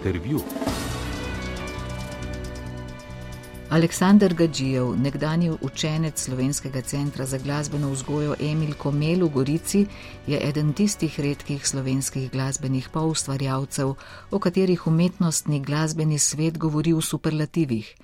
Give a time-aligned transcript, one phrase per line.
[0.00, 0.40] Intervju.
[3.70, 9.86] Aleksandr Gađijev, nekdanji učenec Slovenskega centra za glasbeno vzgojo Emil Komel v Gorici,
[10.26, 13.94] je eden tistih redkih slovenskih glasbenih poustvarjalcev,
[14.30, 17.94] o katerih umetnostni glasbeni svet govori v superlativih.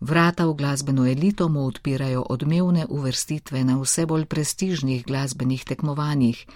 [0.00, 6.46] Vrata v glasbeno elito mu odpirajo odmevne uvrstitve na vse bolj prestižnih glasbenih tekmovanjih.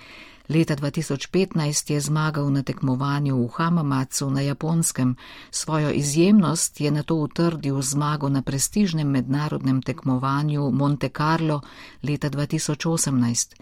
[0.48, 5.16] Leta 2015 je zmagal na tekmovanju v Hamamatsu na Japonskem,
[5.51, 11.60] svojo izjemnost je na to utrdil zmago na prestižnem mednarodnem tekmovanju Monte Carlo
[12.02, 13.55] leta 2018.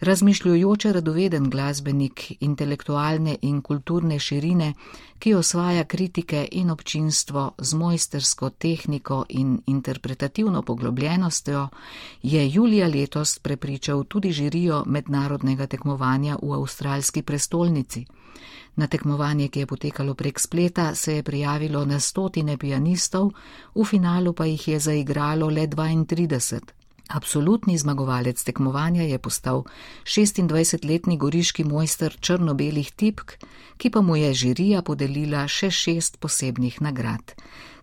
[0.00, 4.74] Razmišljujoče radoveden glasbenik intelektualne in kulturne širine,
[5.18, 11.68] ki osvaja kritike in občinstvo z mojstersko tehniko in interpretativno poglobljenostjo,
[12.22, 18.04] je julija letos prepričal tudi žirijo mednarodnega tekmovanja v avstralski prestolnici.
[18.76, 23.30] Na tekmovanje, ki je potekalo prek spleta, se je prijavilo na stotine pianistov,
[23.74, 26.75] v finalu pa jih je zaigralo le 32.
[27.08, 29.62] Absolutni zmagovalec tekmovanja je postal
[30.04, 33.38] 26-letni goriški mojster črno-belih tipk,
[33.78, 37.34] ki pa mu je žirija podelila še šest posebnih nagrad.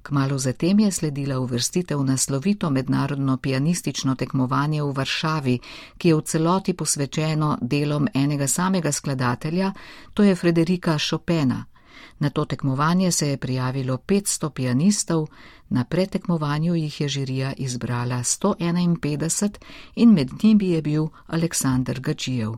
[0.04, 5.60] Kmalo zatem je sledila uvrstitev na slovito mednarodno pianistično tekmovanje v Varšavi,
[5.98, 9.72] ki je v celoti posvečeno delom enega samega skladatelja,
[10.14, 11.66] to je Frederika Chopina.
[12.20, 15.28] Na to tekmovanje se je prijavilo 500 pianistov,
[15.70, 19.58] na pretekmovanju jih je žirija izbrala 151
[19.96, 22.52] in med njimi je bil Aleksandr Gačijev.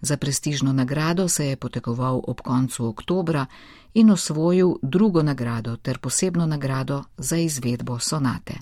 [0.00, 3.46] Za prestižno nagrado se je potekoval ob koncu oktobra
[3.94, 8.54] in osvojil drugo nagrado ter posebno nagrado za izvedbo sonate.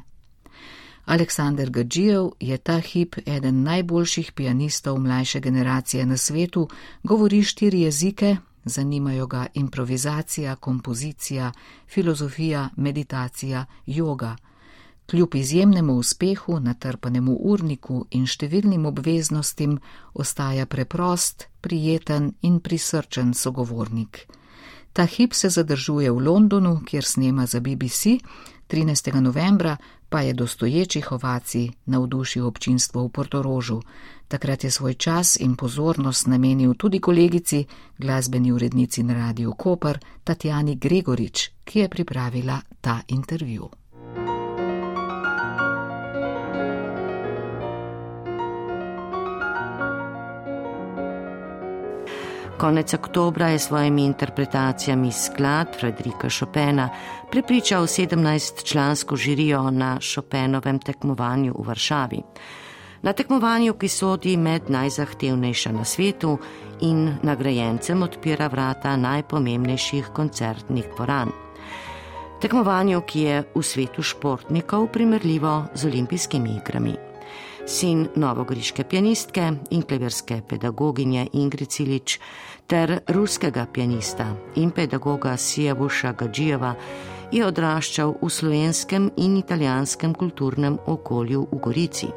[1.04, 6.68] Aleksandr Gađijev je ta hip eden najboljših pianistov mlajše generacije na svetu,
[7.02, 8.36] govori štiri jezike,
[8.68, 11.52] Zanimajo ga improvizacija, kompozicija,
[11.86, 14.36] filozofija, meditacija, yoga.
[15.10, 19.78] Kljub izjemnemu uspehu, natrpanemu urniku in številnim obveznostim,
[20.14, 24.26] ostaja preprost, prijeten in prisrčen sogovornik.
[24.92, 28.18] Ta hip se zadržuje v Londonu, kjer snema za BBC,
[28.68, 29.20] 13.
[29.20, 29.76] novembra
[30.08, 33.80] pa je dostoječih ovacij navdušil občinstvo v Portorožu.
[34.28, 37.64] Takrat je svoj čas in pozornost namenil tudi kolegici,
[37.98, 43.68] glasbeni urednici na radiju Koper, Tatjani Gregorič, ki je pripravila ta intervju.
[52.58, 56.88] Konec oktobra je s svojimi interpretacijami sklad Frederika Chopina
[57.30, 62.22] prepričal 17-člansko žirijo na Chopinovem tekmovanju v Varšavi.
[63.02, 66.38] Na tekmovanju, ki sodi med najzahtevnejša na svetu
[66.80, 71.30] in nagrajencem odpira vrata najpomembnejših koncertnih dvoran.
[72.40, 77.07] Tekmovanju, ki je v svetu športnikov primerljivo z olimpijskimi igrami
[77.68, 82.18] sin novogoriške pianistke in kleverske pedagoginje Ingrid Cilič
[82.66, 86.74] ter ruskega pianista in pedagoga Sijavuša Gadžijeva
[87.32, 92.08] je odraščal v slovenskem in italijanskem kulturnem okolju v Gorici.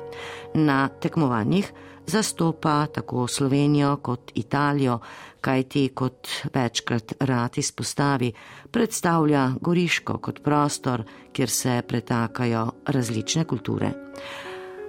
[0.56, 1.72] Na tekmovanjih
[2.08, 5.00] zastopa tako Slovenijo kot Italijo,
[5.42, 8.32] kajti kot večkrat rad izpostavi,
[8.72, 13.92] predstavlja Goriško kot prostor, kjer se pretakajo različne kulture.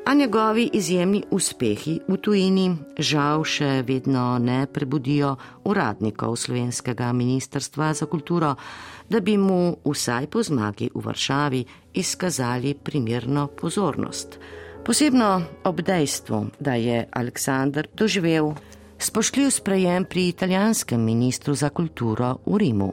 [0.04, 2.64] A njegovi izjemni uspehi v tujini
[2.98, 8.50] žal še vedno ne prebudijo uradnikov slovenskega ministrstva za kulturo,
[9.08, 11.62] da bi mu vsaj po zmagi v Varšavi
[11.94, 14.38] izkazali primerno pozornost.
[14.84, 15.30] Posebno
[15.64, 18.54] ob dejstvu, da je Aleksandr doživel
[18.98, 22.92] spoštljiv sprejem pri italijanskem ministru za kulturo v Rimu.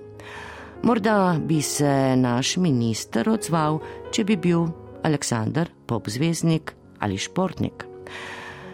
[0.83, 3.81] Morda bi se naš minister odzval,
[4.11, 4.67] če bi bil
[5.03, 7.85] Aleksandr popzvezdnik ali športnik.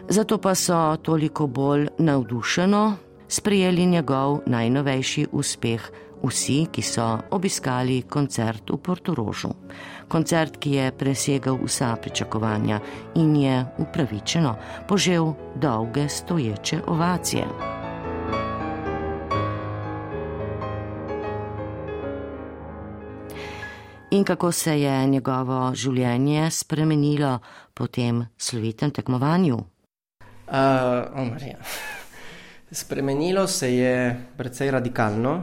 [0.10, 2.96] Zato pa so toliko bolj navdušeno
[3.28, 5.92] sprejeli njegov najnovejši uspeh
[6.24, 9.54] vsi, ki so obiskali koncert v Portorožu.
[10.08, 12.80] Koncert, ki je presegal vsa pričakovanja
[13.16, 14.56] in je upravičeno
[14.88, 17.75] požel dolge stoječe ovacije.
[24.16, 27.40] In kako se je njegovo življenje spremenilo
[27.74, 29.58] po tem slovitem tekmovanju?
[30.48, 30.54] Uh,
[32.72, 33.96] Spremenilo se je
[34.38, 35.36] precej radikalno.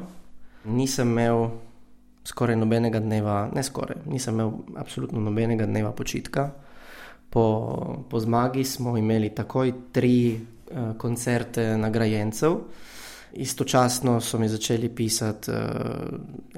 [0.64, 1.48] Nisem imel
[2.24, 6.50] skoraj nobenega dneva, ne skoraj, nisem imel absolutno nobenega dneva počitka.
[7.30, 7.44] Po,
[8.10, 12.56] po zmagi smo imeli takoj tri uh, koncerte nagrajencev.
[13.32, 15.56] Istočasno so mi začeli pisati, uh,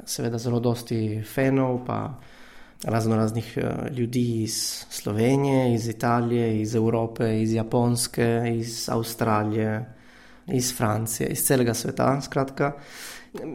[0.05, 2.21] seveda, zelo dosti fanov, pa
[2.85, 9.95] razno raznih uh, ljudi iz Slovenije, iz Italije, iz Evrope, iz Japonske, iz Avstralije,
[10.47, 12.21] iz Francije, iz celega sveta.
[12.21, 12.73] Skratka,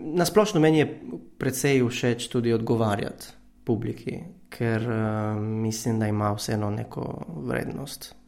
[0.01, 1.01] nasplošno meni je
[1.37, 3.25] precej všeč tudi odgovarjati
[3.63, 4.19] publiki,
[4.49, 8.18] ker uh, mislim, da ima vseeno neko vrednost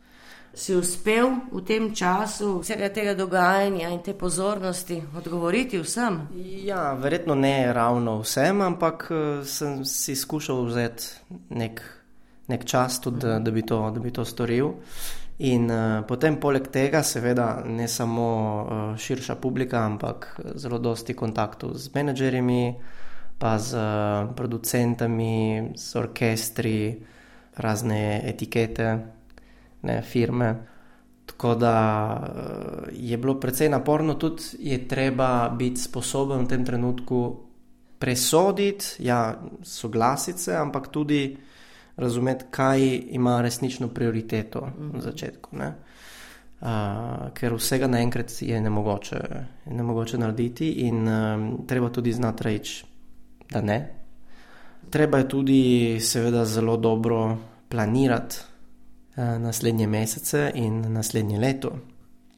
[0.53, 6.27] si uspel v tem času vsega tega dogajanja in te pozornosti odgovoriti vsem?
[6.65, 11.81] Ja, verjetno ne ravno vsem, ampak eh, sem si skušal vzeti nek,
[12.51, 14.75] nek čas, tudi, da, da, bi to, da bi to storil.
[15.41, 21.79] In uh, potem, poleg tega, seveda, ne samo uh, širša publika, ampak zelo dosti kontaktov
[21.81, 22.75] z menedžerji,
[23.41, 26.77] pa z uh, producentami, z orkestri,
[27.57, 29.20] razne etikete
[29.81, 30.55] ne, firme.
[31.25, 31.75] Tako da
[32.27, 37.37] eh, je bilo precej naporno, tudi je treba biti sposoben v tem trenutku
[37.99, 41.37] presoditi, ja, soglasice, ampak tudi
[41.95, 45.49] razumeti, kaj ima resnično prioriteto na začetku.
[46.61, 49.19] Uh, ker vsega naenkrat je nemogoče,
[49.65, 52.85] nemogoče narediti, in um, treba tudi znati reči,
[53.51, 53.79] da ne.
[54.89, 57.37] Treba je tudi, seveda, zelo dobro
[57.69, 58.50] planirati
[59.15, 61.71] naslednje mesece in naslednje leto,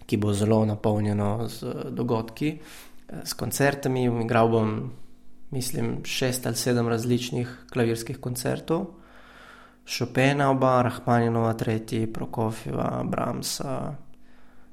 [0.05, 2.57] ki bo zelo napolnjeno z dogodki,
[3.09, 4.05] eh, s koncertami.
[4.23, 4.91] Igral bom,
[5.51, 8.85] mislim, šest ali sedem različnih klavirskih koncertov.
[9.97, 13.95] Chopina, oba, Rahmanjinova, tretji, Prokofjeva, Bramsa,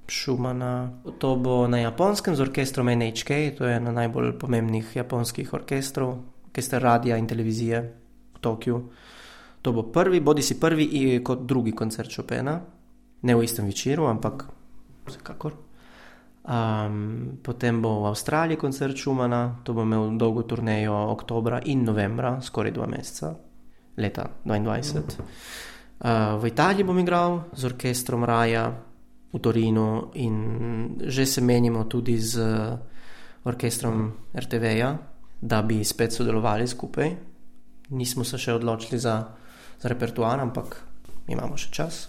[0.07, 0.91] Šumana.
[1.19, 6.83] To bo na japonskem z orkestrom NHK, to je ena najbolj pomembnih japonskih orkestrov, orkester
[6.83, 7.81] radia in televizije
[8.35, 8.83] v Tokiu.
[9.63, 12.61] To bo prvi, bodi si prvi kot drugi koncert Chopina,
[13.21, 14.47] ne v istem večeru, ampak
[15.07, 15.53] vsekakor.
[16.41, 22.41] Um, potem bo v Avstraliji koncert Schumana, to bo imel dolgo turnejo oktobra in novembra,
[22.41, 23.35] skoraj dva meseca,
[24.01, 25.21] leta 2022.
[26.01, 28.73] Uh, v Italiji bom igral z orkestrom Raja
[29.31, 30.35] v Torinu in
[31.05, 32.41] že se menimo tudi z
[33.45, 34.97] orkestrom RTV-ja,
[35.41, 37.17] da bi spet sodelovali skupaj.
[37.91, 39.40] Nismo se še odločili za
[39.81, 40.77] za repertoar, ampak
[41.29, 42.09] imamo še čas.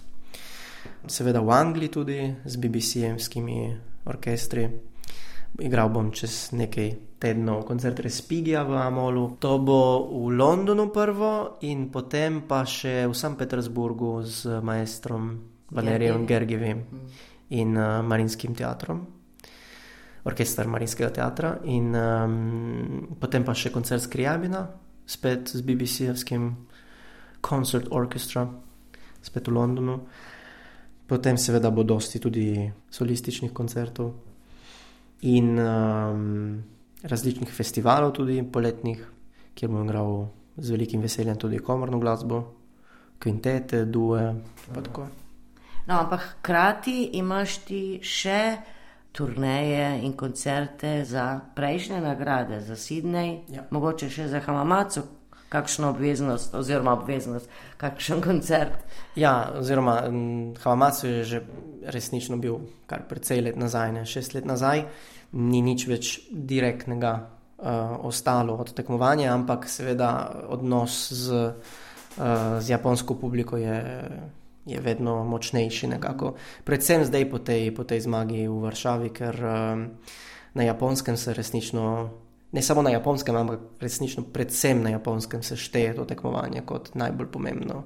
[1.07, 3.59] Seveda v Angliji tudi z BBC-jevskimi
[4.05, 4.67] orkestri.
[5.61, 9.37] Igral bom čez nekaj tednov koncert Respigija v Amolu.
[9.39, 13.35] To bo v Londonu prvo in potem pa še v St.
[13.37, 15.35] Petersburgu z maestrom
[15.71, 16.79] Valerijem Gergijevim
[17.51, 19.05] in uh, Marinskim teatrom.
[20.23, 24.67] Orkester Marinskega teatra, in um, potem pa še koncert Skrijabina,
[25.09, 26.45] spet z BBC-jevskim
[27.41, 28.45] Concert Orchestra,
[29.21, 29.99] spet v Londonu.
[31.07, 34.13] Potem, seveda, bo dosti tudi solističnih koncertov
[35.27, 36.63] in um,
[37.03, 39.03] različnih festivalov, tudi poletnih,
[39.53, 42.41] kjer bom igral z velikim veseljem tudi komorno glasbo,
[43.19, 44.21] kvintete, due.
[45.87, 48.41] No, ampak hkrati imaš ti še
[49.11, 53.65] turneje in koncerte za prejšnje nagrade, za Sydney, ja.
[53.69, 55.03] mogoče še za Hamamacu,
[55.51, 58.85] kakšno obveznost, oziroma obveznost, kakšen koncert.
[59.15, 59.99] Ja, oziroma
[60.63, 61.41] Havamas je že
[61.83, 64.85] resnično bil kar precej let nazaj, ne šest let nazaj,
[65.31, 70.11] ni nič več direktnega uh, ostalo od tekmovanja, ampak seveda
[70.47, 71.41] odnos z,
[72.15, 73.81] uh, z japonsko publiko je.
[74.61, 76.35] Je vedno močnejši, nekako.
[76.61, 79.79] Predvsem zdaj po tej, po tej zmagi v Varšavi, ker um,
[80.53, 82.11] na japonskem se resnično
[82.51, 87.27] ne samo na japonskem, ampak resnično predvsem na japonskem se šteje to tekmovanje kot najbolj
[87.31, 87.83] pomembno.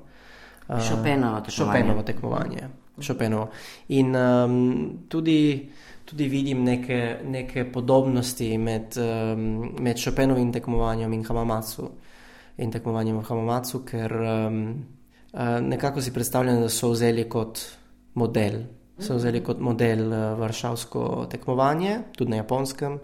[0.88, 2.04] Šopenovo uh, tekmovanje.
[2.06, 2.70] tekmovanje.
[3.00, 3.50] Šopenovo.
[3.88, 5.70] In um, tudi,
[6.06, 11.90] tudi vidim neke, neke podobnosti med, um, med Šopenovim tekmovanjem in Hamamatsu.
[12.58, 14.62] In tekmovanjem v Hamamatsu, ker um,
[15.34, 17.62] uh, nekako si predstavljam, da so vzeli kot
[18.14, 18.64] model.
[19.00, 23.00] So vzeli kot model uh, varšavsko tekmovanje, tudi na japonskem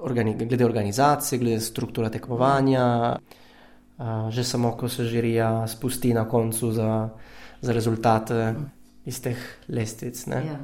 [0.00, 3.16] organi glede organizacije, glede strukture tekmovanja,
[3.98, 7.08] uh, že samo ko se žirija spusti na koncu za,
[7.60, 8.54] za rezultate
[9.04, 9.38] iz teh
[9.68, 10.26] lestvic.
[10.26, 10.58] Ja.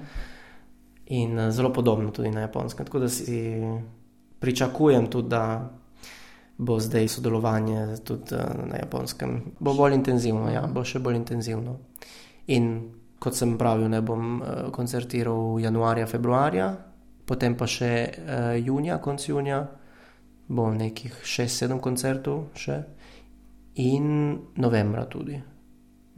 [1.06, 2.86] In uh, zelo podobno tudi na japonskem.
[2.86, 3.62] Tako da si
[4.38, 5.70] pričakujem tudi, da
[6.56, 9.42] bo zdaj sodelovanje tudi uh, na japonskem.
[9.58, 11.78] Bo bolj intenzivno, ja, bo še bolj intenzivno.
[12.46, 16.74] In kot sem pravil, ne bom uh, koncertiral januarja, februarja,
[17.26, 19.62] potem pa še uh, junija, konc junija,
[20.48, 22.82] bo nekih 6-7 koncertov, še,
[23.80, 25.38] in novembra tudi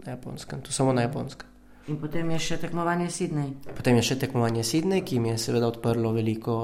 [0.05, 1.49] na japonskem, to samo na japonskem.
[1.87, 3.53] In potem je še tekmovanje Sydney.
[3.71, 6.57] Potem je še tekmovanje Sydney, ki mi je seveda odprlo veliko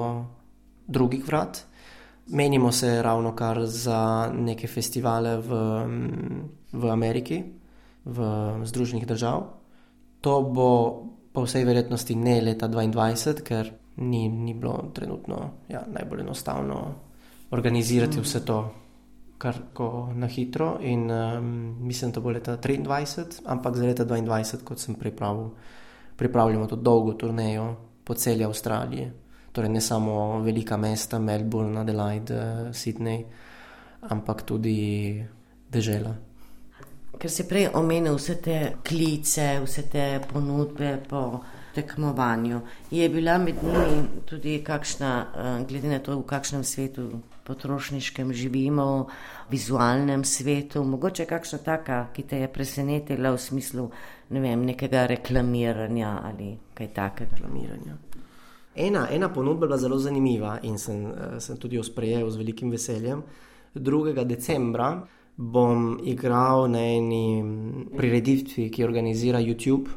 [0.91, 1.63] drugih vrat.
[2.35, 5.61] Menimo se ravno kar za neke festivale v,
[6.73, 7.39] v Ameriki,
[8.05, 8.19] v
[8.67, 9.47] Združenih držav.
[10.27, 10.71] To bo
[11.33, 16.95] po vsej verjetnosti ne leta 2022, ker ni, ni bilo trenutno ja, najbolj enostavno
[17.51, 18.23] organizirati mm.
[18.23, 18.75] vse to
[19.39, 19.59] kar
[20.15, 20.79] na hitro.
[20.81, 25.51] In um, mislim, da bo leta 2023, ampak za leta 2022, kot sem pripravil,
[26.17, 29.11] pripravljamo to dolgo turnejo po celi Avstraliji.
[29.53, 33.25] Torej ne samo velika mesta, Melbourne, Adelaide, Sydney,
[34.01, 35.25] ampak tudi
[35.71, 36.15] dežela.
[37.19, 41.43] Ker si prej omenil vse te klice, vse te ponudbe po
[41.75, 42.61] tekmovanju,
[42.91, 47.11] je bila med njimi tudi kakšna, eh, glede na to, v kakšnem svetu
[47.45, 49.07] potrošniškem živimo,
[49.50, 53.91] vizualnem svetu, mogoče kakšna taka, ki te je presenetila v smislu
[54.33, 57.37] ne vem, nekega reklamiranja ali kaj takega.
[57.37, 57.97] Reklamiranja.
[58.75, 62.37] Ena, ena ponudba je bila zelo zanimiva in sem, eh, sem tudi jo sprejel z
[62.37, 63.23] velikim veseljem.
[63.75, 64.25] 2.
[64.25, 67.45] decembra bom igral na eni
[67.97, 69.88] prireditvi, ki jo organizira YouTube,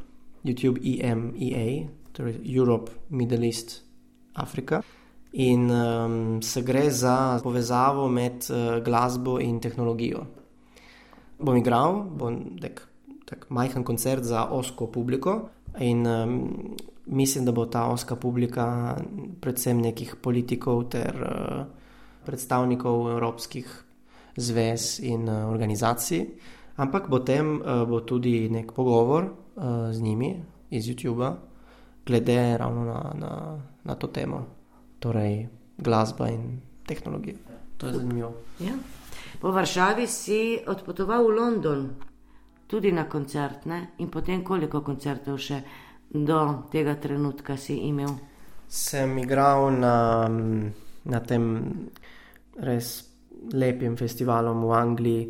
[0.45, 3.81] YouTube EMEA, torej Europe, Middle East,
[4.33, 4.81] Afrika.
[5.31, 10.23] In um, se gre za povezavo med uh, glasbo in tehnologijo.
[11.39, 12.79] Bom igral, bom nek
[13.25, 15.49] tak majhen koncert za osko publiko
[15.79, 16.37] in um,
[17.05, 18.95] mislim, da bo ta oska publika
[19.41, 21.65] predvsem nekih politikov ter uh,
[22.25, 23.67] predstavnikov evropskih
[24.37, 26.25] zvez in uh, organizacij.
[26.75, 30.35] Ampak potem uh, bo tudi nek pogovor uh, z njimi
[30.69, 31.31] iz YouTube,
[32.05, 33.31] glede ravno na, na,
[33.83, 34.45] na to temo
[34.99, 37.35] torej glasba in tehnologija.
[37.77, 38.33] To je zanimivo.
[38.59, 38.73] Ja.
[39.41, 41.89] Po Varšavi si odpotoval v London,
[42.67, 43.87] tudi na koncert, ne?
[43.97, 45.61] in potem koliko koncertov še
[46.09, 48.15] do tega trenutka si imel?
[48.67, 50.27] Sem igral na,
[51.05, 51.43] na tem
[52.57, 53.03] res
[53.53, 55.23] lepem festivalu v Angliji.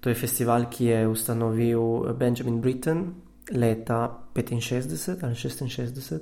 [0.00, 3.14] To je festival, ki je ustanovil Benjamin Britten
[3.50, 6.20] leta 65 ali 66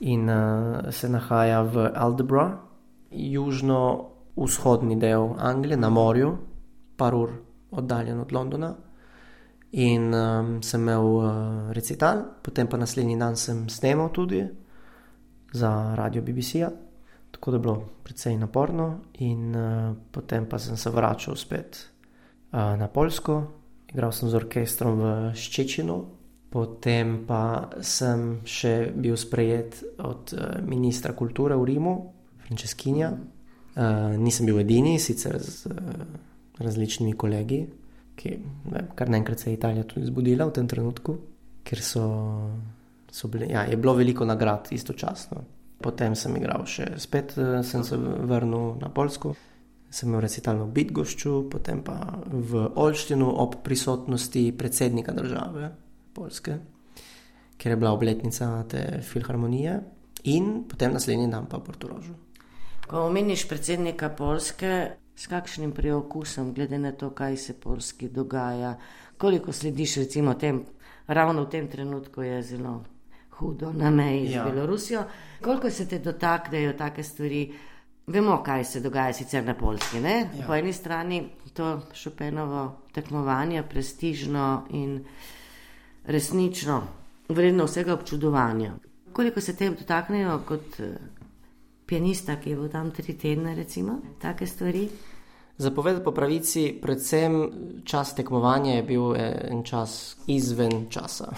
[0.00, 2.58] in uh, se nahaja v Aldebra,
[3.10, 6.36] južno-vzhodni del Anglije, na morju,
[6.96, 7.30] par ur
[7.70, 8.74] oddaljen od Londona.
[9.72, 14.44] In um, sem imel uh, recital, potem pa naslednji dan sem snemal tudi
[15.52, 16.70] za radio BBC-ja,
[17.30, 21.93] tako da je bilo precej naporno, in uh, potem pa sem se vračal spet
[22.54, 23.40] na Polsko,
[23.90, 25.98] igral sem z orkestrom v Ščečinu,
[26.54, 31.94] Potem pa sem še bil sprejet od uh, ministra kulture v Rimu,
[32.46, 33.08] Franceskinja.
[33.10, 36.04] Uh, nisem bil edini, sicer z uh,
[36.62, 37.58] različnimi kolegi,
[38.14, 38.36] ki
[38.70, 41.16] ne, kar naenkrat se je Italija tudi zbudila v tem trenutku,
[41.66, 42.06] ker so,
[43.10, 45.42] so bili, ja, je bilo veliko nagrad istočasno.
[45.82, 49.34] Potem sem igral še spet, uh, sem se vrnil na Polsko.
[49.94, 55.70] Sem imel recitalno Bitgošču, potem pa v Olštinu ob prisotnosti predsednika države.
[56.14, 56.56] Polske,
[57.58, 59.76] ker je bila obletnica te filharmonije,
[60.24, 62.14] in potem naslednji dan pa Portugalsko.
[62.86, 64.72] Ko omeniš predsednika Polske,
[65.16, 68.74] s kakšnim preokusom, glede na to, kaj se Polski dogaja,
[69.18, 70.64] koliko slediš, recimo, tem,
[71.06, 72.82] ravno v tem trenutku je zelo
[73.38, 74.42] hudo na meji ja.
[74.42, 75.04] z Belorusijo,
[75.42, 77.52] koliko se te dotaknejo take stvari.
[78.06, 79.96] Vemo, kaj se dogaja sicer na Polski.
[79.96, 80.46] Ja.
[80.46, 85.04] Po eni strani to šopenovo tekmovanje, prestižno in
[86.04, 86.82] resnično
[87.28, 88.74] vredno vsega občudovanja.
[89.12, 90.96] Koliko se te dotaknejo kot eh,
[91.86, 94.88] pianista, ki je bil tam tri tedne, recimo, take stvari?
[95.58, 97.50] Zapovedati po pravici, predvsem
[97.84, 101.30] čas tekmovanja je bil en čas izven časa.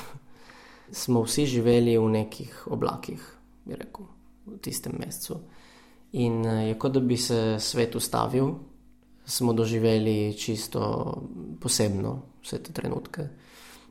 [0.90, 3.20] Smo vsi živeli v nekih oblakih,
[3.64, 4.06] bi rekel,
[4.46, 5.38] v tistem mesecu.
[6.16, 8.54] In eh, je kot da bi se svet ustavil,
[9.24, 11.12] smo doživeli čisto
[11.60, 13.28] posebno vse te trenutke.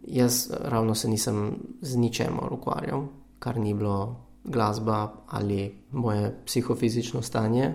[0.08, 3.08] Jaz ravno se nisem z ničemer ukvarjal,
[3.39, 7.74] kar ni bilo glasba ali moje psihofizično stanje,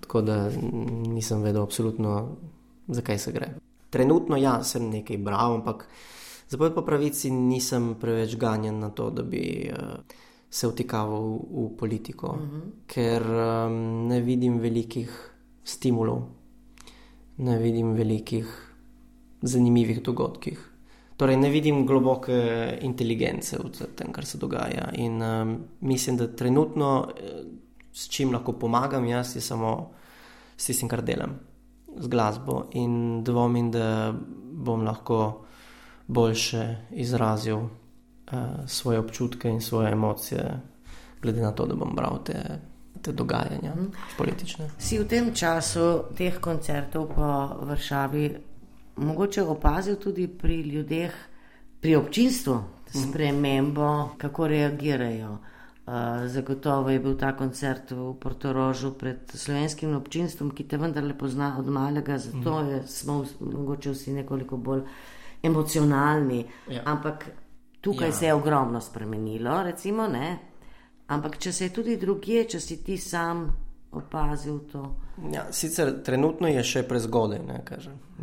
[0.00, 0.50] tako da
[1.06, 2.36] nisem vedel absolutno,
[2.88, 3.48] zakaj se gre.
[3.90, 5.88] Trenutno ja, sem nekaj bral, ampak
[6.48, 9.98] za povedo po pravici nisem preveč ganjen na to, da bi uh,
[10.54, 12.60] se vtikaval v, v politiko, uh mhm.
[12.60, 12.70] -huh.
[12.86, 15.10] ker um, ne vidim velikih
[15.64, 16.22] stimulov,
[17.38, 18.46] ne vidim velikih
[19.42, 20.70] zanimivih dogodkih.
[21.16, 24.90] Torej, ne vidim globoke inteligence v tem, kar se dogaja.
[24.92, 27.44] In um, mislim, da trenutno, eh,
[27.92, 29.90] s čim lahko pomagam, jaz je samo
[30.56, 31.38] s tistim, kar delam,
[31.96, 32.68] z glasbo.
[32.72, 34.14] In dvomim, da
[34.52, 35.44] bom lahko
[36.06, 37.58] boljše izrazil
[38.66, 40.60] svoje občutke in svoje emocije,
[41.22, 42.42] glede na to, da bom bral te,
[43.02, 43.92] te dogajanja mm.
[44.18, 44.68] politične.
[44.78, 47.30] Si v tem času teh koncertov po
[47.66, 48.24] Vršavi
[48.96, 51.14] mogoče opazil tudi pri ljudeh,
[51.80, 53.02] pri občinstvu, mhm.
[53.02, 55.38] spremembo, kako reagirajo?
[55.84, 55.92] Uh,
[56.26, 61.68] zagotovo je bil ta koncert v Portorožu pred slovenskim občinstvom, ki te vendarle pozna od
[61.68, 62.68] malega, zato mm.
[62.68, 64.80] je, smo mogoče vsi nekoliko bolj
[65.42, 66.46] emocionalni.
[66.70, 66.82] Ja.
[66.84, 67.26] Ampak
[67.84, 68.16] tukaj ja.
[68.16, 70.38] se je ogromno spremenilo, recimo, ne?
[71.06, 73.44] ampak če se je tudi drugje, če si ti sam
[73.92, 74.84] opazil to.
[75.30, 77.42] Ja, sicer trenutno je še prezgodaj,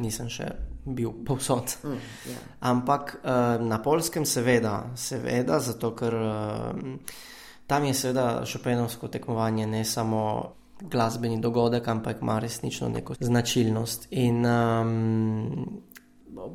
[0.02, 0.50] nisem še
[0.86, 1.78] bil povsod.
[1.86, 2.00] Mm,
[2.32, 2.40] ja.
[2.72, 6.18] Ampak uh, na polskem, seveda, seveda, zato ker.
[6.18, 7.30] Uh,
[7.72, 10.52] Tam je seveda šopenovsko tekmovanje ne samo
[10.82, 14.08] glasbeni dogodek, ampak ima resnično neko značilnost.
[14.12, 15.82] In um,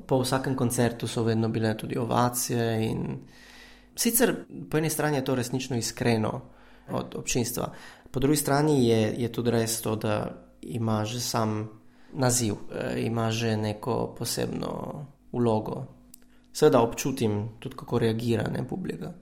[0.07, 2.97] po vsakem koncertu so vedno bile tudi ovacije.
[3.97, 4.35] Sicer
[4.71, 6.41] po eni strani je to resnično iskreno
[6.91, 7.73] od občinstva,
[8.11, 10.31] po drugi strani je, je tudi res to, da
[10.63, 11.69] ima že sam
[12.13, 15.85] naziv, eh, ima že neko posebno vlogo.
[16.53, 19.13] Seveda občutim tudi, kako reagira ne publika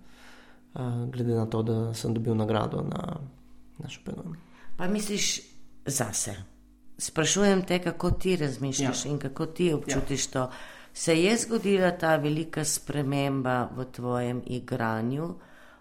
[1.07, 3.17] glede na to, da sem dobil nagrado na
[3.79, 4.35] našo penovno.
[4.77, 5.41] Pa misliš
[5.87, 6.35] zase?
[6.99, 9.11] Sprašujem te, kako ti razmišljaš ja.
[9.11, 10.33] in kako ti občutiš ja.
[10.33, 10.51] to.
[10.93, 15.35] Se je zgodila ta velika sprememba v tvojem igranju,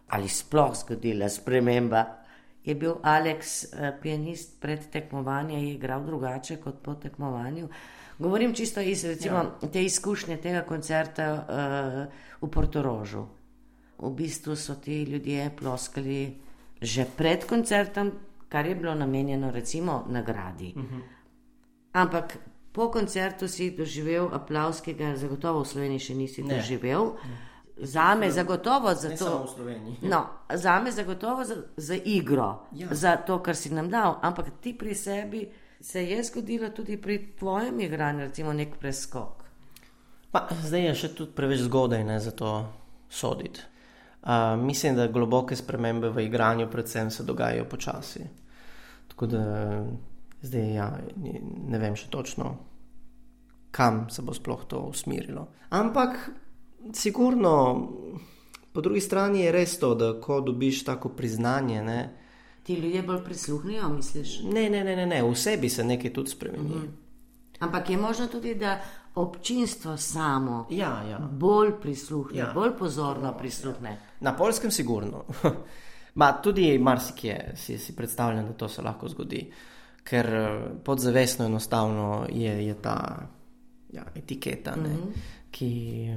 [0.08, 2.06] ali sploh zgodila sprememba?
[2.66, 3.66] Je bil Aleks,
[4.02, 7.70] pianist pred tekmovanjem, igral drugače kot po tekmovanju?
[8.20, 9.70] Govorim čisto iz recimo, ja.
[9.74, 13.28] te izkušnje tega koncerta uh, v Portorožu
[14.04, 16.36] v bistvu so ti ljudje ploskali
[16.84, 18.12] že pred koncertom,
[18.54, 20.74] kar je bilo namenjeno recimo nagradi.
[20.76, 20.96] Uh mhm.
[20.96, 21.02] -huh.
[21.92, 22.38] Ampak
[22.72, 26.56] po koncertu si doživel aplaus, ki ga zagotovo v Sloveniji še nisi ne.
[26.56, 27.04] doživel.
[27.04, 27.38] Ne.
[27.78, 29.56] Za me zagotovo za to.
[30.02, 32.88] No, za me zagotovo za, za igro, ja.
[32.92, 34.20] za to, kar si nam dal.
[34.22, 35.50] Ampak ti pri sebi
[35.82, 39.44] se je zgodilo tudi pri tvojem igranju, recimo nek preskok.
[40.32, 42.66] Pa, zdaj je še tudi preveč zgodaj ne, za to
[43.10, 43.74] soditi
[44.58, 48.24] mislim, da globoke spremembe v igranju, predvsem, se dogajajo počasi.
[49.14, 49.44] Tako da
[50.42, 50.88] zdaj ja,
[51.70, 52.56] ne vem še točno,
[53.72, 55.46] kam se bo sploh to usmerilo.
[55.70, 56.18] Ampak,
[56.98, 57.54] sigurno,
[58.74, 61.84] po drugi strani je res to, da ko dobiš tako priznanje.
[61.86, 62.00] Ne,
[62.64, 64.40] Ti ljudje bolj prisluhnijo, misliš?
[64.50, 65.22] Ne, ne, ne, ne, ne.
[65.24, 66.76] v sebi se nekaj tudi spremeni.
[66.76, 66.92] Mhm.
[67.60, 68.80] Ampak je možno tudi, da
[69.16, 71.20] občinstvo samo ja, ja.
[71.20, 72.52] bolj prisluhne, ja.
[72.56, 73.90] bolj pozorno prisluhne.
[73.90, 73.98] Ja.
[74.20, 75.24] Na polskem, sigurno.
[76.16, 79.52] Ma, tudi marsikje si, si predstavljam, da to se lahko zgodi,
[80.04, 83.28] ker eh, podzavestno enostavno je, je ta
[83.94, 85.22] ja, etiketa, mm -hmm.
[85.52, 86.10] ki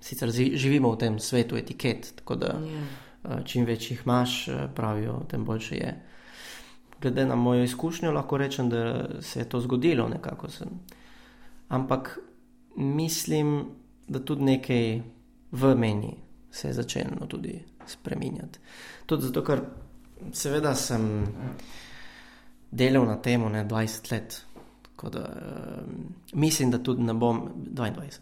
[0.00, 2.84] sicer živimo v tem svetu etiket, tako da yeah.
[3.24, 3.42] Ja.
[3.42, 6.04] čim več jih imaš, eh, pravijo, tem boljše je.
[7.00, 10.48] Glede na mojo izkušnjo, lahko rečem, da se je to zgodilo nekako.
[10.50, 10.68] Sem.
[11.68, 12.18] Ampak
[12.76, 13.64] mislim,
[14.08, 15.02] da tudi nekaj
[15.52, 16.16] v meni
[16.50, 18.58] se je začelo tudi spremenjati.
[19.06, 19.62] Tudi zato, ker
[20.32, 21.26] seveda sem
[22.70, 24.44] delal na tem 20 let.
[24.98, 25.84] Da, uh,
[26.32, 28.18] mislim, da tudi ne bom 22.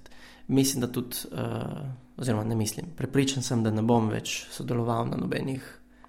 [0.49, 5.17] Mislim, da tudi, uh, oziroma ne mislim, prepričan sem, da ne bom več sodeloval na
[5.17, 5.65] nobenih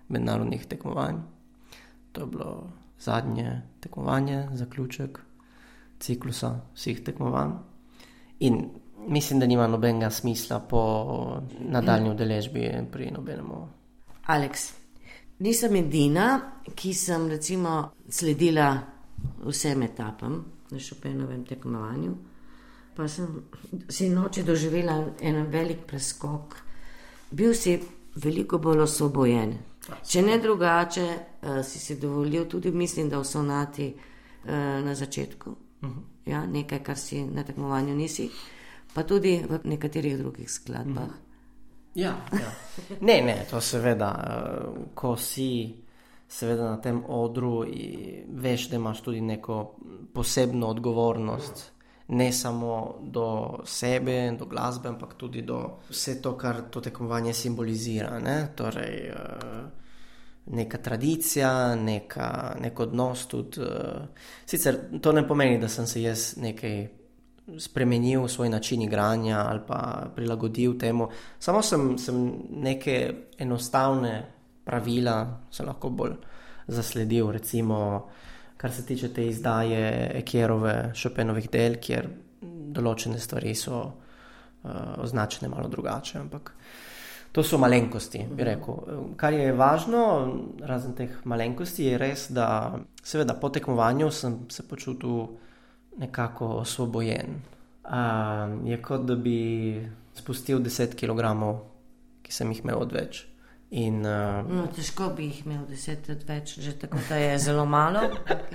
[0.08, 1.24] mednarodnih tekmovanjih.
[2.12, 2.52] To je bilo
[3.00, 5.20] zadnje tekmovanje, zaključek
[6.00, 7.52] ciklusa vseh tekmovanj.
[8.40, 8.70] In
[9.08, 13.68] mislim, da nima nobenega smisla po nadaljni udeležbi pri nobenemu.
[14.26, 14.74] Aleks,
[15.40, 16.42] nisem edina,
[16.76, 18.78] ki sem recimo sledila
[19.46, 22.16] vsem etapam na šopenovem tekmovanju.
[22.96, 23.44] Pa sem
[23.90, 26.56] si noči doživela en velik preskok.
[27.32, 27.78] Bil si
[28.16, 29.54] veliko bolj osvobojen.
[30.04, 31.08] Če ne drugače,
[31.42, 34.52] uh, si si dovolil tudi, mislim, da v sonati uh,
[34.84, 35.50] na začetku.
[35.50, 36.00] Uh mhm.
[36.00, 38.30] -huh ja, nekaj, kar si na tekmovanju nisi,
[38.94, 41.08] pa tudi v nekaterih drugih skladbah.
[41.08, 41.28] Mm.
[41.98, 42.52] Ja, ja.
[43.08, 45.74] Ne, ne, to seveda, uh, ko si
[46.30, 47.66] seveda na tem odru
[48.28, 49.76] veš, da imaš tudi neko
[50.14, 51.72] posebno odgovornost.
[52.08, 58.20] Ne samo do sebe, do glasbe, ampak tudi do vse to, kar to tekmovanje simbolizira.
[58.20, 58.38] Ne?
[58.56, 59.66] Torej, uh,
[60.46, 63.26] neka tradicija, neka, nek odnos.
[63.28, 64.06] Tudi, uh,
[64.46, 66.88] sicer to ne pomeni, da sem se jaz nekaj
[67.60, 71.10] spremenil, svoj način igranja ali pa prilagodil temu.
[71.40, 74.26] Samo sem, sem neke enostavne
[74.66, 76.16] pravila, se lahko bolj
[76.68, 77.32] zasledil.
[77.32, 78.08] Recimo,
[78.58, 82.10] kar se tiče te izdaje Ekjerove, Šopenovih del, kjer
[82.78, 86.20] določene stvari so uh, označene malo drugače.
[86.20, 86.54] Ampak
[87.38, 88.78] To so malenkosti, bi rekel.
[89.16, 90.04] Kar je važno,
[90.66, 95.28] razen teh malenkosti, je res, da seveda po tekmovanju sem se počutil
[95.98, 97.42] nekako osvobojen.
[97.84, 99.40] Uh, je kot da bi
[100.14, 101.24] spustil 10 kg,
[102.22, 103.26] ki sem jih imel odveč.
[103.70, 108.04] In, uh, no, težko bi jih imel 10 odveč, že tako da je zelo malo.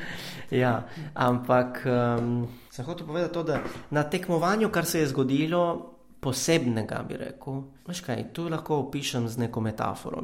[0.62, 7.02] ja, ampak um, sem hotel povedati to, da na tekmovanju, kar se je zgodilo, posebnega,
[7.09, 7.62] bi rekel.
[7.88, 10.22] Veš kaj, tu lahko opišem z neko metaforo.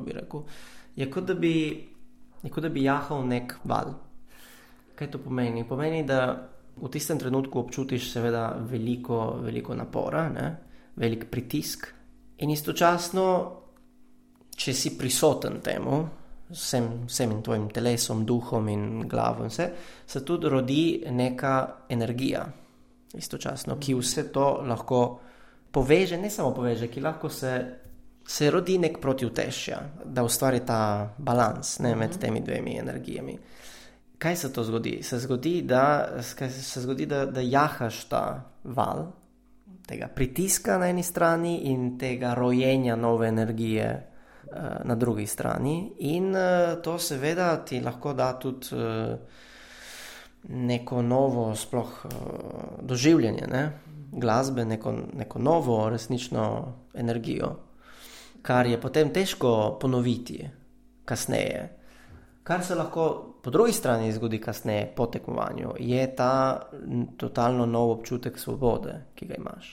[0.96, 1.54] Je kot da bi,
[2.42, 3.92] je kot da bi jahal nek val.
[4.94, 5.66] Kaj to pomeni?
[5.68, 6.48] Pomeni, da
[6.82, 10.56] v tistem trenutku občutiš seveda veliko, veliko napora, ne?
[10.98, 11.86] velik pritisk.
[12.42, 13.24] In istočasno,
[14.58, 15.98] če si prisoten temu,
[16.50, 19.68] vsem, vsem tvojim telesom, duhom in glavo, in vse,
[20.06, 21.54] se tudi rodi neka
[21.88, 22.46] energija,
[23.14, 25.02] istočasno, ki vse to lahko
[25.70, 27.52] poveže, ne samo poveže, ki lahko se,
[28.26, 30.80] se rodi nek protivtežja, da ustvari ta
[31.18, 33.38] balans ne, med temi dvemi energijami
[34.18, 34.98] kaj se to zgodi?
[35.02, 36.08] Se zgodi, da,
[36.50, 38.22] se zgodi, da, da jahaš ta
[38.64, 39.06] val,
[39.88, 45.92] tega pritiska na eni strani in tega rojenja nove energije uh, na drugi strani.
[45.98, 49.18] In uh, to seveda ti lahko da tudi uh,
[50.48, 52.12] neko novo, sploh uh,
[52.82, 53.70] doživljanje ne?
[54.12, 57.56] glasbe, neko, neko novo, resnično energijo,
[58.42, 60.48] kar je potem težko ponoviti
[61.04, 61.77] kasneje.
[62.48, 66.60] Kar se lahko po drugi strani zgodi kasneje, po tekmovanju, je ta
[67.16, 69.66] totalno nov občutek svobode, ki ga imaš,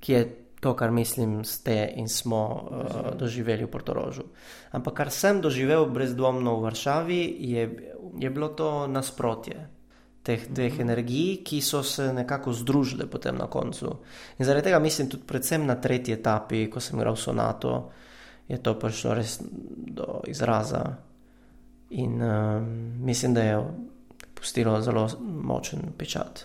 [0.00, 0.22] ki je
[0.60, 4.24] to, kar mislim, ste in smo uh, doživeli v Portorožu.
[4.72, 7.20] Ampak kar sem doživel brezdvomno v Varšavi,
[7.52, 7.68] je,
[8.16, 9.68] je bilo to nasprotje
[10.22, 10.80] teh dveh mhm.
[10.80, 13.92] energij, ki so se nekako združile potem na koncu.
[14.38, 17.90] In zaradi tega mislim tudi predvsem na tretji etapi, ko sem igral sonato,
[18.48, 19.38] je to prišlo res
[20.00, 21.09] do izraza.
[21.90, 22.62] In uh,
[23.00, 23.64] mislim, da je
[24.34, 26.44] pustilo zelo močen pečat.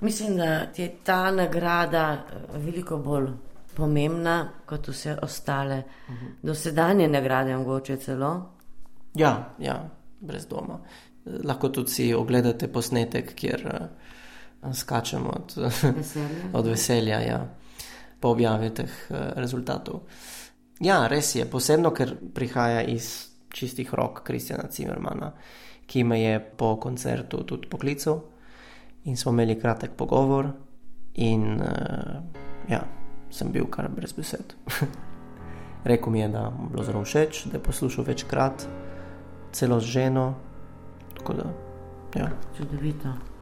[0.00, 3.26] Mislim, da je ta nagrada eh, veliko bolj
[3.74, 6.26] pomembna kot vse ostale, uh mhm.
[6.26, 6.30] -huh.
[6.42, 8.50] dosedanje nagrade, mogoče celo.
[9.14, 10.78] Ja, ja, brez doma.
[11.44, 13.88] Lahko tudi si ogledate posnetek, kjer
[14.62, 17.54] uh, skačemo od veselja, od veselja ja,
[18.20, 20.00] po objavi teh uh, rezultatov.
[20.80, 25.32] Ja, res je, posebno, ker prihaja iz čistih rok Kristjana Cimermana,
[25.86, 28.20] ki me je po koncertu tudi poklical
[29.04, 30.50] in smo imeli kratek pogovor.
[31.14, 32.22] In uh,
[32.70, 32.82] ja,
[33.30, 34.54] sem bil kar brez besed.
[35.88, 38.68] Rekl mi je, da mu je bilo zelo všeč, da je poslušal večkrat,
[39.52, 40.34] celo z ženo.
[41.16, 41.50] Tako da,
[42.14, 42.30] ja.
[42.56, 43.37] Čudovito.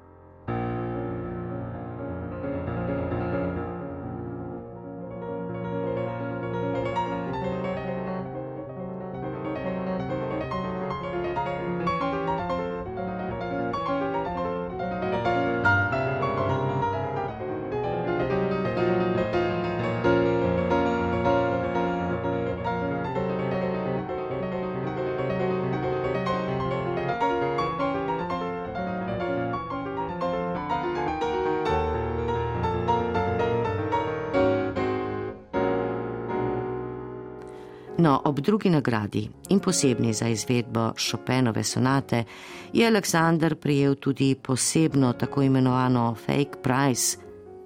[38.46, 42.24] Drugi nagradi in posebni za izvedbo Chopinove sonate
[42.72, 47.16] je Aleksandr prijel tudi posebno tako imenovano fake prize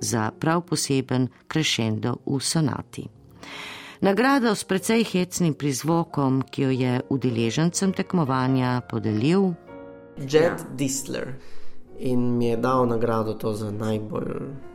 [0.00, 3.06] za prav poseben crescendo v sonati.
[4.00, 9.52] Nagrado s precej hecnim prizvokom, ki jo je udeležencem tekmovanja podelil
[10.16, 10.56] Jed ja.
[10.76, 11.34] Distler
[11.98, 14.69] in mi je dal nagrado to za najbolj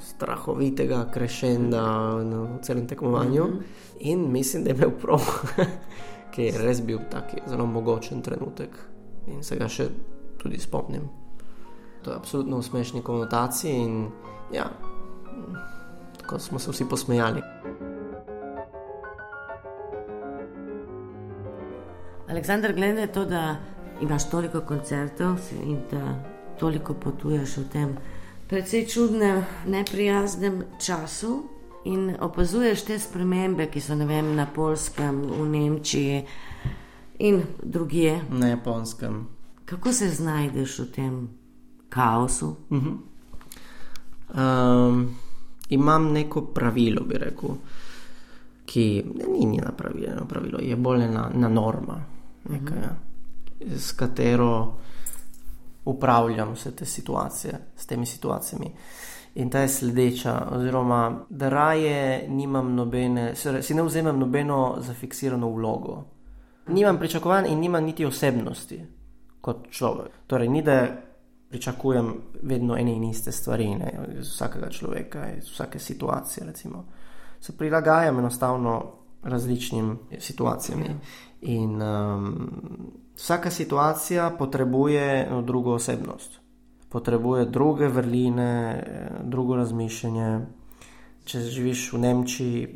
[0.00, 1.82] strahovitega krešenda
[2.24, 3.44] na celem tekmovanju.
[3.44, 3.62] Mm -hmm.
[4.00, 5.20] In mislim, da je imel prav,
[6.34, 8.70] ker je res bil taki zelo mogočen trenutek
[9.26, 9.88] in se ga še
[10.38, 11.08] tudi spomnim.
[12.02, 14.10] To je absolutno v smešni konotaciji in
[14.52, 14.70] ja,
[16.18, 17.42] tako smo se vsi posmejali.
[22.28, 23.56] Aleksandr, glede na to, da
[24.00, 26.14] imaš toliko koncertov in da
[26.58, 27.96] toliko potuješ v tem
[28.48, 31.48] precej čudnem, neprijaznem času
[31.84, 36.24] in opazuješ te spremembe, ki so vem, na Polskem, v Nemčiji
[37.18, 38.20] in drugje.
[38.30, 39.26] Na Japonskem.
[39.64, 41.28] Kako se znajdeš v tem
[41.88, 42.56] kaosu?
[42.70, 42.96] Uh -huh.
[44.88, 45.16] um,
[45.68, 47.50] imam neko pravilo, bi rekel,
[48.66, 49.04] ki
[49.38, 52.04] ni njena pravilo, pravilo je bolj ena, ena norma,
[52.48, 53.76] nekaj, uh -huh.
[53.78, 54.74] s katero
[55.86, 58.72] upravljam vse te situacije, s temi situacijami.
[59.34, 66.04] In ta je sledeča, oziroma da raje nimam nobene, si ne vzemem nobeno zafiksirano vlogo.
[66.68, 68.80] Nimam pričakovanj in nimam niti osebnosti
[69.40, 70.10] kot človek.
[70.26, 70.86] Torej, ni da
[71.48, 76.46] pričakujem vedno ene in iste stvari ne, iz vsakega človeka, iz vsake situacije.
[76.46, 76.84] Recimo.
[77.40, 80.80] Se prilagajam enostavno različnim situacijam.
[81.40, 82.50] In um,
[83.16, 86.46] vsaka situacija potrebuje no, drugo osebnost
[86.88, 88.82] potrebuje druge vrline,
[89.22, 90.40] drugo razmišljanje.
[91.26, 92.66] Če živiš v Nemčiji,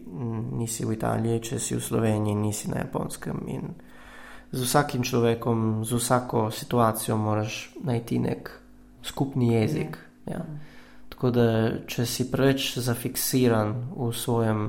[0.59, 3.39] nisi v Italiji, če si v Sloveniji, nisi na Japonskem.
[3.47, 3.71] In
[4.51, 8.51] z vsakim človekom, z vsako situacijo, moraš najti nek
[9.07, 9.97] skupni jezik.
[10.27, 10.43] Ja.
[11.15, 11.47] Tako da,
[11.87, 14.67] če si preveč zafiksiran v svojem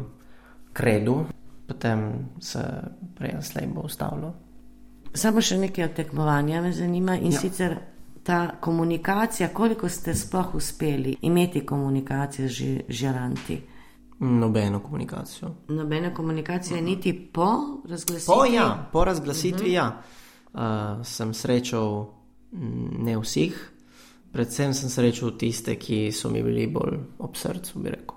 [0.78, 1.26] kredu,
[1.66, 2.62] potem se
[3.18, 4.36] prej ali slej bo ustavilo.
[5.13, 7.39] Samo še nekaj o tekmovanju me zanima in ja.
[7.39, 7.76] sicer
[8.24, 13.62] ta komunikacija, koliko ste sploh uspeli imeti komunikacijo z žaranti?
[14.19, 15.50] Nobeno komunikacijo.
[15.67, 16.86] Nobeno komunikacijo, uh -huh.
[16.86, 17.47] niti po
[17.89, 18.34] razglasitvi.
[18.36, 19.74] Po, ja, po razglasitvi, uh -huh.
[19.74, 20.02] ja.
[20.54, 22.06] Uh, sem srečal
[23.00, 23.54] ne vseh,
[24.32, 28.15] predvsem sem srečal tiste, ki so mi bili bolj ob srcu, bi rekel.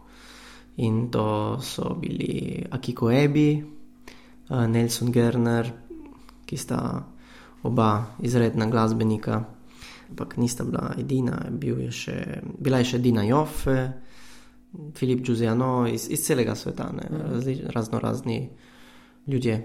[0.76, 3.64] In to so bili Akiko Ebi,
[4.50, 5.72] uh, Nelson Gerner,
[6.46, 6.78] ki sta
[7.62, 9.44] oba izredna glasbenika
[10.10, 12.16] ampak nista bila edina, bil je še,
[12.58, 13.78] bila je še Dina Joffe,
[14.94, 17.30] Filip Giuseano iz, iz celega sveta, ne, mhm.
[17.34, 18.38] razli, razno razni
[19.26, 19.60] ljudje.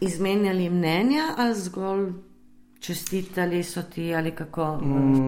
[0.00, 2.06] Izmenjali mnenja ali zgolj
[2.82, 4.80] čestitali so ti ali kako?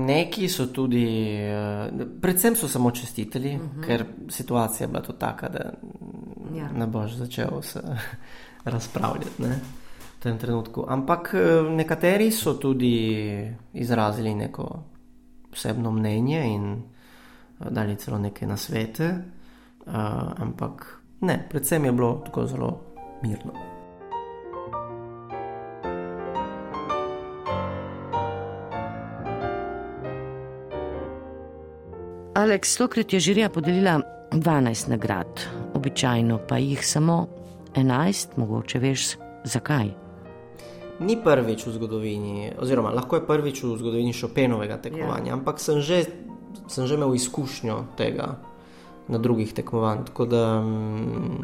[0.08, 1.04] Neki so tudi,
[1.38, 3.80] eh, predvsem so samo čestitali, uh mhm.
[3.80, 3.86] -huh.
[3.86, 5.72] ker situacija je bila to taka, da
[6.56, 6.72] ja.
[6.72, 7.80] ne boš začel se
[8.74, 9.42] razpravljati.
[9.42, 9.83] Ne
[10.18, 10.86] tem trenutku.
[10.88, 12.96] Ampak eh, nekateri so tudi
[13.72, 14.82] izrazili neko
[15.50, 19.14] posebno mnenje in eh, dali celo neke nasvete,
[19.86, 19.92] uh,
[20.40, 22.80] ampak ne, predvsem je bilo tako zelo
[23.22, 23.52] mirno.
[32.34, 34.00] Aleks, tokrat je žirija podelila
[34.32, 35.40] 12 nagrad,
[35.74, 37.26] običajno pa jih samo
[37.74, 40.04] 11, mogoče veš, zakaj
[41.00, 45.34] ni prvič v zgodovini, oziroma lahko je prvič v zgodovini Šopenovega tekmovanja, ja.
[45.34, 46.06] ampak sem že,
[46.70, 48.38] sem že imel izkušnjo tega
[49.10, 51.38] na drugih tekmovanjih, tako da mm,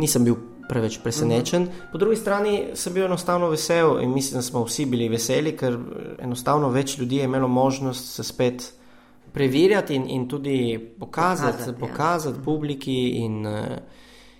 [0.00, 1.62] nisem bil preveč presenečen.
[1.62, 1.70] Mhm.
[1.70, 1.92] -huh.
[1.92, 5.78] Po drugi strani sem bil enostavno vesel in mislim, da smo vsi bili veseli, ker
[6.18, 8.72] enostavno več ljudi je imelo možnost se spet.
[9.34, 12.44] Preverjati in, in tudi pokazati, pokazati, pokazati ja.
[12.44, 13.82] publiki, in eh,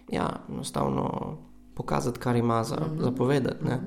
[0.09, 1.37] ja, enostavno
[1.75, 2.99] pokazati, kar ima za, mhm.
[2.99, 3.03] -huh.
[3.03, 3.65] za povedati.
[3.65, 3.79] Uh -huh.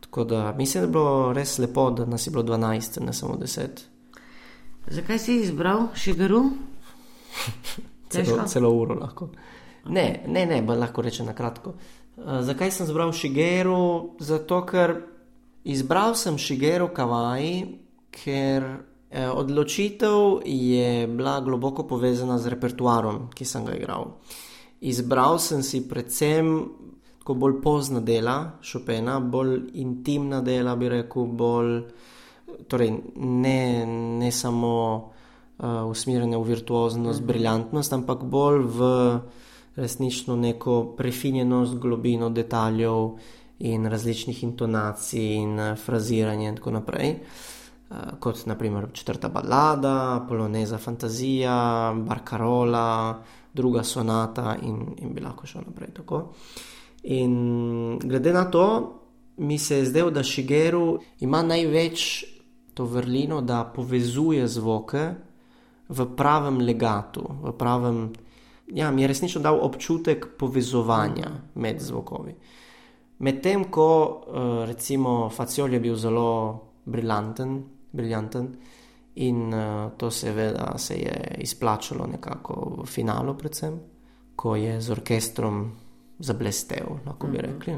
[0.00, 3.34] Tako da mislim, da je bilo res lepo, da nas je bilo 12, ne samo
[3.34, 3.66] 10.
[4.86, 6.44] Zakaj si izbral Šigaru?
[8.10, 9.28] celo, celo uro lahko.
[9.88, 11.74] Ne, ne, ne, lahko rečem na kratko.
[12.16, 14.16] Uh, zakaj sem izbral Šigeru?
[14.20, 14.94] Zato, ker
[15.64, 17.66] izbral sem Šigeru Kawaii,
[18.10, 18.64] ker
[19.10, 24.14] eh, odločitev je bila globoko povezana z repertoarom, ki sem ga igral.
[24.80, 26.52] Izbral sem si predvsem
[27.26, 31.80] tako bolj pozna dela Chopina, bolj intimna dela, bi rekel, bolj,
[32.70, 34.74] torej ne, ne samo
[35.58, 37.26] uh, usmerjene v virtuoznost, mm -hmm.
[37.26, 39.18] briljantnost, ampak bolj v
[39.76, 43.18] resnično neko prefinjenost, globino detaljev
[43.58, 47.16] in različnih intonacij in uh, fraziranja in tako naprej.
[47.90, 53.22] Uh, kot naprimer četrta balada, poloneza fantazija, barkarola,
[53.54, 56.16] druga sonata in, in bi lahko šel naprej tako.
[56.16, 56.75] Uh,
[57.06, 58.66] In glede na to,
[59.36, 62.24] mi se je zdelo, da Šigeru ima največ
[62.74, 65.08] to vrlino, da povezuje zvoke
[65.88, 68.12] v pravem legatu, v pravem.
[68.74, 72.34] Ja, mi je resnično dal občutek povezovanja med zvokovi.
[73.18, 73.88] Medtem ko
[74.26, 78.48] eh, recimo Faciol je bil zelo briljanten, briljanten
[79.14, 83.80] in eh, to seveda se je izplačalo nekako v finalu, predvsem,
[84.36, 85.85] ko je z orkestrom
[86.18, 87.46] zablestev, lahko bi mhm.
[87.46, 87.74] rekli.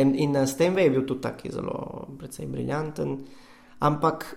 [0.00, 3.18] In, in s tem je bil tudi tako zelo, precej briljanten.
[3.78, 4.36] Ampak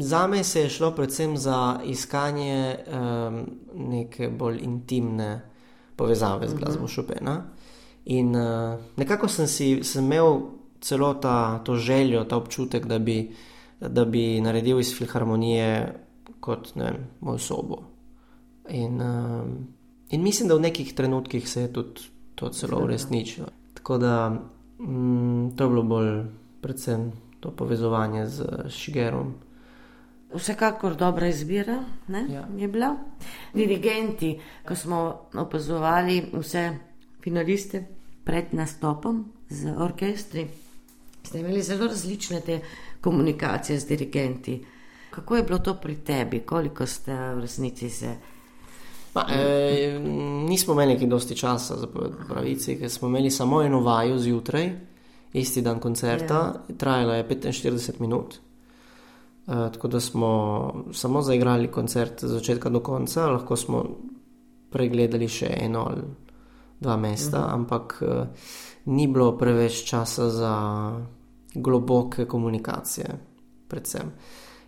[0.00, 5.40] za me se je šlo predvsem za iskanje um, neke bolj intimne
[5.96, 6.62] povezave z mhm.
[6.62, 7.42] glasbo Šopena.
[8.04, 10.40] In uh, nekako sem si sem imel
[10.80, 13.32] celo ta, to željo, ta občutek, da bi,
[13.80, 15.94] da bi naredil iz filharmonije
[16.40, 17.78] kot ne, moj sobo.
[18.68, 19.48] In, uh,
[20.10, 22.00] in mislim, da v nekih trenutkih se je tudi
[22.34, 23.46] to celo uresničilo.
[23.74, 24.30] Tako da
[24.78, 26.24] mm, to je bilo bolj
[26.60, 29.34] predvsem to povezovanje z Šigerom,
[30.34, 32.48] Vsekakor dobra izbira ja.
[32.56, 32.96] je bila.
[33.52, 36.78] Dirigenti, ko smo opazovali vse
[37.22, 37.84] finaliste
[38.24, 40.46] pred nastopom z orkestri,
[41.22, 42.60] ste imeli zelo različne te
[43.00, 44.64] komunikacije z dirigenti.
[45.10, 48.16] Kako je bilo to pri tebi, koliko ste v resnici se?
[49.14, 49.98] Ma, e,
[50.48, 51.86] nismo imeli neki dosti časa za
[52.28, 54.70] pravici, ker smo imeli samo eno vajo zjutraj,
[55.32, 56.76] isti dan koncerta, ja.
[56.76, 58.34] trajala je 45 minut.
[58.34, 58.40] E,
[59.46, 60.30] tako da smo
[60.92, 63.84] samo zaigrali koncert od začetka do konca, lahko smo
[64.70, 66.02] pregledali še eno ali
[66.80, 67.50] dva mesta, uh mhm.
[67.50, 67.54] -huh.
[67.54, 68.26] ampak e,
[68.84, 70.54] ni bilo preveč časa za
[71.54, 73.06] globoke komunikacije,
[73.68, 74.10] predvsem.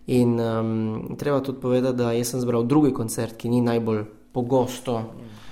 [0.06, 4.04] In um, treba tudi povedati, da sem zbral drugi koncert, ki ni najbolj
[4.36, 5.02] pogosto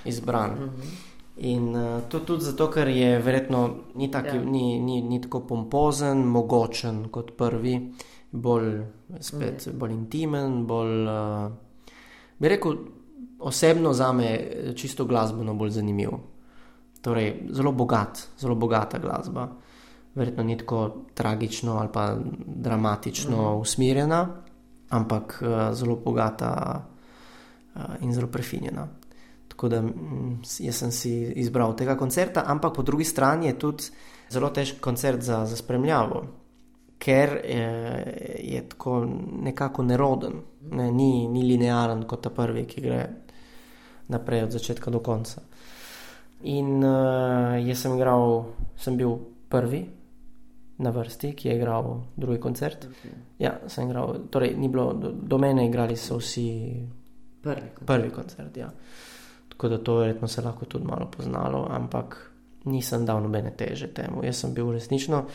[0.05, 0.51] izbran.
[0.51, 1.05] Uh -huh.
[1.37, 4.43] In uh, to tudi zato, ker je verjetno ni, taki, ja.
[4.43, 7.93] ni, ni, ni tako pompozen, mogočen kot prvi,
[8.31, 8.83] bolj,
[9.19, 9.73] spet, -huh.
[9.73, 11.51] bolj intimen, bolj, uh,
[12.37, 12.77] bi rekel,
[13.39, 16.09] osebno za me čisto glasbeno bolj zanimiv.
[17.01, 19.49] Torej, zelo bogat, zelo bogata glasba.
[20.15, 23.61] Verjetno ni tako tragično ali pa dramatično -huh.
[23.61, 24.27] usmerjena,
[24.89, 26.81] ampak uh, zelo bogata
[28.01, 28.87] in zelo prefinjena.
[29.47, 33.83] Tako da mm, jaz sem si izbral tega koncerta, ampak po drugi strani je tudi
[34.29, 36.23] zelo težek koncert za, za spremljavo,
[36.99, 37.67] ker je,
[38.43, 39.05] je tako
[39.41, 43.01] nekako neroden, ne, ni, ni linearen kot ta prvi, ki gre
[44.07, 45.41] naprej od začetka do konca.
[46.45, 48.43] In uh, jaz sem igral,
[48.77, 49.15] sem bil
[49.49, 49.85] prvi
[50.77, 52.85] na vrsti, ki je igral drugi koncert.
[52.85, 53.15] Okay.
[53.39, 56.49] Ja, sem igral, torej ni bilo do, do mene, igrali so vsi
[57.45, 57.85] Prvi koncert.
[57.85, 58.71] Prvi koncert ja.
[59.49, 62.31] Tako da to verjetno se lahko tudi malo poznalo, ampak
[62.65, 64.23] nisem dal nobene teže temu.
[64.25, 65.25] Jaz sem bil resnično,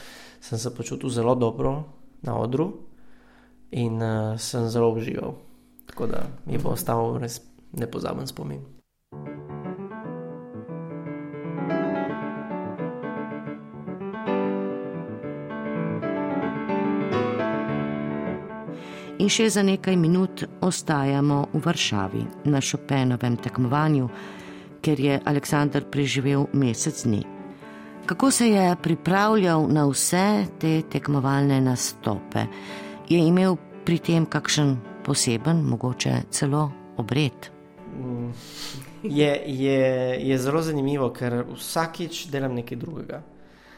[0.41, 1.85] sem se počutil zelo dobro
[2.23, 2.73] na odru
[3.71, 5.35] in uh, sem zelo užival.
[5.87, 7.41] Tako da mi bo ostal res
[7.73, 8.80] nepozaben spomin.
[19.21, 24.09] In še za nekaj minut ostajamo v Varšavi na Šopenovem tekmovanju,
[24.81, 27.21] ker je Aleksandr preživel mesec dni.
[28.07, 32.47] Kako se je pripravljal na vse te tekmovalne nastope?
[33.09, 37.51] Je imel pri tem kakšen poseben, mogoče celo obred?
[39.03, 39.83] Je, je,
[40.29, 43.23] je zelo zanimivo, ker vsakič delam nekaj drugega.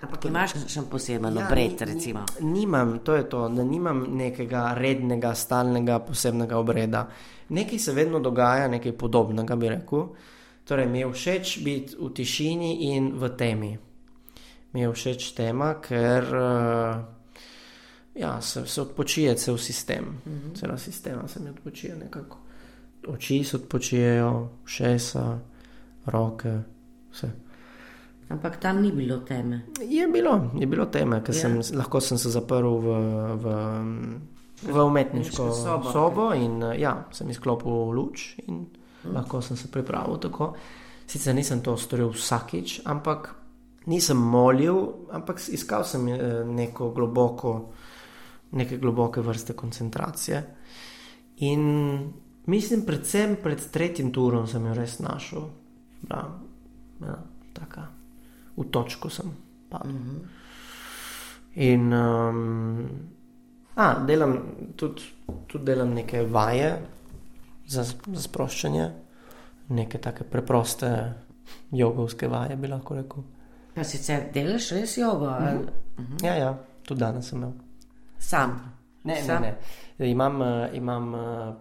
[0.02, 2.24] Ampak imaš še poseben ja, obred, recimo?
[2.42, 7.04] Nimam, to je to, da nimam nekega rednega, stalnega, posebnega obreda.
[7.54, 10.08] Nekaj se vedno dogaja, nekaj podobnega, bi rekel.
[10.66, 13.72] Torej, mi je všeč biti v tišini in v temi.
[14.72, 17.04] Mi je všeč tema, ker uh,
[18.18, 20.54] ja, se, se odpočije cel sistem, mhm.
[20.58, 22.38] cel sistem se mi odpočije nekako.
[23.08, 25.38] Oči se odpočijejo, šesa,
[26.06, 26.58] roke,
[27.10, 27.30] vse.
[28.28, 29.62] Ampak tam ni bilo teme.
[29.88, 31.40] Je bilo, je bilo teme, ker ja.
[31.40, 32.94] sem lahko sem se zaprl v,
[33.36, 33.54] v,
[34.72, 39.12] v umetniško sobo, sobo in ja, sem izklopil luč in hmm.
[39.12, 40.54] lahko sem se pripravil tako.
[41.06, 43.34] Sicer nisem to storil vsakič, ampak
[43.86, 47.56] nisem molil, ampak iskal sem eh, neko globoko,
[48.56, 50.44] neke globoke vrste koncentracije.
[51.44, 51.64] In
[52.46, 55.50] mislim, predvsem pred tretjim turom sem jo res našel.
[56.02, 56.22] Da,
[57.02, 57.18] ja,
[57.52, 57.90] taka
[58.56, 59.32] v točko sem
[59.68, 59.92] padel.
[59.92, 60.28] Mm -hmm.
[61.54, 62.88] In um,
[63.74, 64.38] a, delam
[64.76, 65.02] tudi,
[65.46, 66.78] tudi delam neke vaje
[67.66, 68.90] za, za sproščanje,
[69.68, 71.12] neke tako preproste
[71.70, 73.22] jogovske vaje, bi lahko rekel.
[73.74, 75.30] Pa sicer delaš res jogo?
[75.30, 75.68] Mm -hmm.
[75.98, 76.24] Mm.
[76.24, 77.52] Ja, ja, tudi danes sem imel.
[78.18, 78.60] Sam.
[79.04, 79.42] Ne, Sam?
[79.42, 79.54] ne,
[79.98, 80.10] ne.
[80.10, 80.40] Imam,
[80.72, 81.14] imam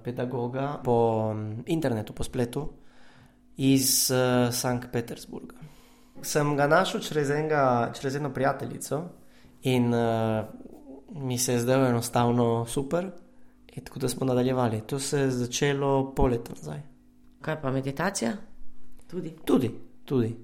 [0.04, 0.91] pedagoga po
[1.32, 2.69] um, internetu, po spletu
[3.58, 5.56] iz uh, Sankt Petersburga
[6.21, 9.03] sem ga našel čez, enega, čez eno prijateljico
[9.61, 10.45] in uh,
[11.15, 13.11] mi se je zdelo enostavno super,
[13.74, 14.82] in tako da smo nadaljevali.
[14.82, 16.82] To se je začelo pol leta nazaj.
[17.41, 18.34] Kaj pa meditacija?
[19.07, 19.36] Tudi.
[19.45, 19.72] Tudi,
[20.05, 20.36] tudi.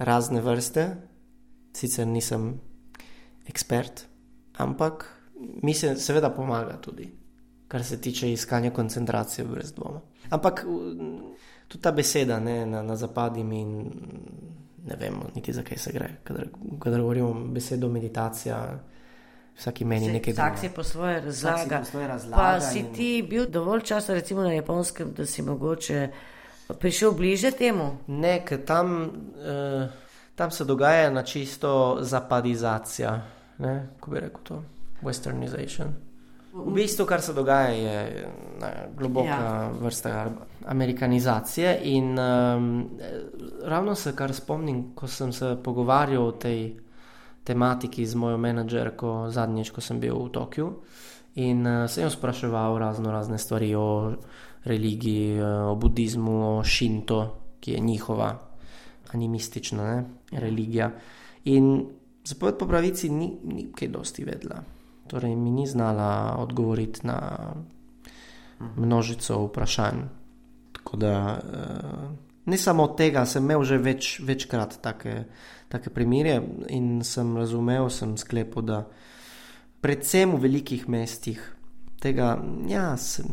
[0.00, 0.96] razne vrste,
[1.76, 2.54] sicer nisem
[3.46, 4.06] ekspert,
[4.56, 5.04] ampak
[5.62, 7.10] mi se seveda pomaga tudi,
[7.68, 10.00] kar se tiče iskanja koncentracije, brez dvoma.
[10.30, 10.64] Ampak
[11.68, 13.92] tudi ta beseda ne, na, na zapadim in
[14.86, 16.08] ne vemo, niti zakaj se gre.
[16.78, 18.78] Kadar govorimo besedo meditacija,
[19.58, 20.54] vsak meni se, nekaj drugega.
[20.54, 21.82] Vsak si po svoje razlaga.
[22.34, 22.92] Pa si in...
[22.92, 26.08] ti bil dovolj časa, recimo na japonskem, da si mogoče
[26.78, 27.96] prišel bliže temu?
[28.06, 29.90] Ne, ker tam, uh,
[30.34, 33.20] tam se dogaja na čisto zapadizacija,
[33.58, 34.62] ne, ko bi rekel to,
[35.02, 36.09] westernization.
[36.52, 38.28] V bistvu, kar se dogaja, je
[38.60, 39.70] ne, globoka ja.
[39.80, 40.30] vrsta
[40.66, 41.80] amerikanizacije.
[41.82, 42.90] In um,
[43.64, 46.74] ravno se kar spomnim, ko sem se pogovarjal o tej
[47.44, 50.72] tematiki z mojo menedžerko zadnjič, ko sem bil v Tokiu.
[51.38, 54.12] In uh, sem jo spraševal razno razne stvari o
[54.64, 57.20] religiji, uh, o budizmu, o šinto,
[57.60, 58.34] ki je njihova
[59.14, 60.90] animistična ne, religija.
[61.44, 61.86] In
[62.24, 64.79] zapoved po pravici ni, ni kaj dosti vedela.
[65.10, 67.18] Torej, mi ni znala odgovoriti na
[68.76, 70.02] množico vprašanj.
[70.72, 72.10] Tako da, uh,
[72.44, 75.24] ne samo od tega, sem imel že več, večkrat take,
[75.68, 76.38] take primere
[76.68, 78.78] in sem razumel, sem sklepal, da
[79.82, 81.40] predvsem v velikih mestih
[82.00, 82.36] tega,
[82.68, 83.24] ja, se,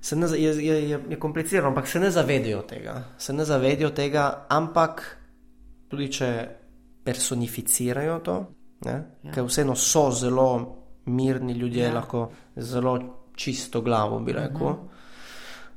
[0.00, 2.98] se ne, je, je, je, je komplicirano, ampak se ne zavedajo tega.
[3.18, 5.02] Se ne zavedajo tega, ampak
[5.88, 6.30] tudi če
[7.04, 8.36] personificirajo to.
[8.84, 9.02] Ja.
[9.34, 11.94] Ker vseeno so zelo mirni ljudje, ja.
[11.94, 12.98] lahko zelo
[13.34, 14.66] čisto glavo bi rekel.
[14.66, 14.88] Uh -huh.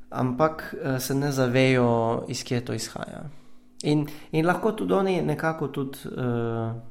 [0.09, 3.29] Ampak eh, se ne zavejo, iz kje to izhaja.
[3.83, 6.13] In, in lahko tudi oni nekako, tudi, uh,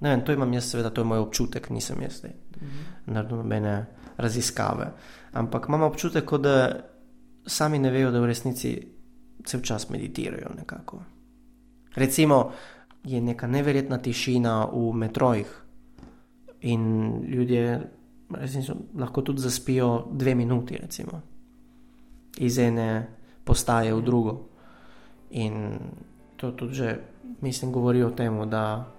[0.01, 3.13] ne vem, to imam jaz, seveda, to je moj občutek, nisem jaz zdaj uh -huh.
[3.13, 3.87] naredil nobene
[4.17, 4.93] raziskave.
[5.33, 6.77] Ampak imam občutek, da
[7.47, 8.89] sami ne vejo, da v resnici
[9.45, 11.03] vse čas meditirajo nekako.
[11.95, 12.53] Recimo,
[13.05, 15.66] je neka neverjetna tišina v metrojih,
[16.61, 17.91] in ljudje
[18.31, 21.21] resnično, lahko tudi zaspijo dve minuti, recimo,
[22.37, 23.07] iz ene
[23.45, 24.41] postaje v drugo.
[25.31, 25.79] In
[26.37, 26.97] to tudi že,
[27.41, 28.93] mislim, govori o tem, da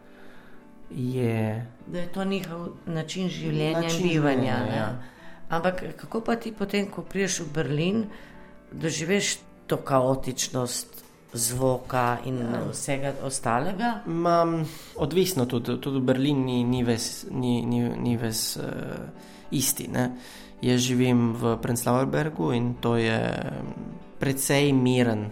[0.89, 1.65] je.
[1.87, 4.57] Da je to njihov način življenja način in bivanja.
[4.75, 5.01] Ja.
[5.49, 8.05] Ampak kako pa ti potem, ko priješ v Berlin,
[8.71, 9.37] doživiš
[9.67, 11.06] to kaotičnost?
[11.33, 12.61] Zvoka in ja.
[12.71, 14.01] vsega ostalega?
[14.05, 14.45] Ma,
[14.95, 18.63] odvisno tudi, tudi v Berlinu ni, ni ves, ni, ni, ni ves uh,
[19.51, 19.87] isti.
[19.91, 20.11] Ne?
[20.61, 23.19] Jaz živim v Prenzlauerbergu in to je
[24.19, 25.29] precej miren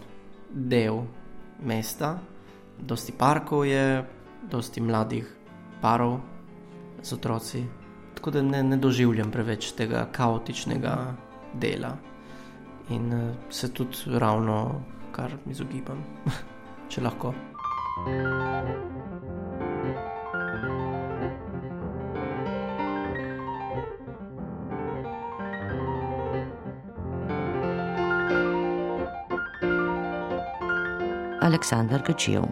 [0.50, 1.02] del
[1.64, 2.20] mesta.
[2.76, 4.04] Dosti parkov je,
[4.52, 5.26] dosti mladih
[5.82, 6.20] parov
[7.02, 7.64] z otroci.
[8.16, 11.16] Tako da ne, ne doživljam preveč tega kaotičnega
[11.56, 11.96] dela.
[12.90, 14.84] In uh, se tudi ravno
[15.16, 16.04] kar izogibam,
[16.92, 17.32] če lahko.
[31.46, 32.44] Aleksandr Gačijev.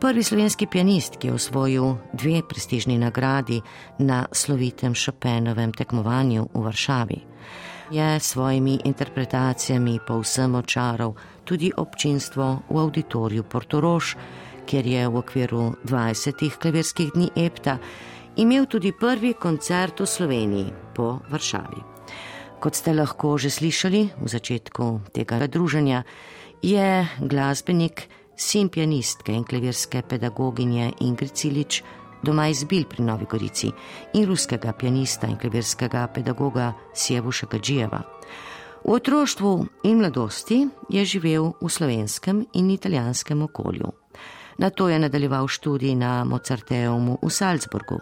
[0.00, 3.60] Prvi slovenski pianist, ki je osvojil dve prestižni nagradi
[3.98, 7.20] na slovitem Šopenovem tekmovanju v Varšavi
[7.90, 11.14] je s svojimi interpretacijami povsem očaral
[11.44, 14.14] tudi občinstvo v auditoriju Portorož,
[14.66, 17.78] kjer je v okviru 20 klavirskih dni Epta
[18.36, 21.80] imel tudi prvi koncert v Sloveniji po Varšavi.
[22.60, 26.04] Kot ste lahko že slišali v začetku tega druženja,
[26.62, 31.82] je glasbenik, sin pianistke in klavirske pedagoginje Ingrid Cilič
[32.22, 33.72] doma iz Bil pri Novi Gorici
[34.14, 38.02] in ruskega pianista in klavirskega pedagoga Sjevuša Gadžijeva.
[38.84, 43.92] V otroštvu in mladosti je živel v slovenskem in italijanskem okolju.
[44.58, 48.00] Na to je nadaljeval študij na Mozarteumu v Salzburgu.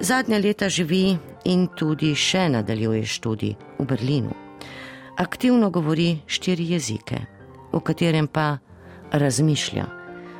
[0.00, 4.32] Zadnja leta živi in tudi še nadaljuje študij v Berlinu.
[5.16, 7.20] Aktivno govori štiri jezike,
[7.72, 8.58] o katerem pa
[9.12, 9.86] razmišlja,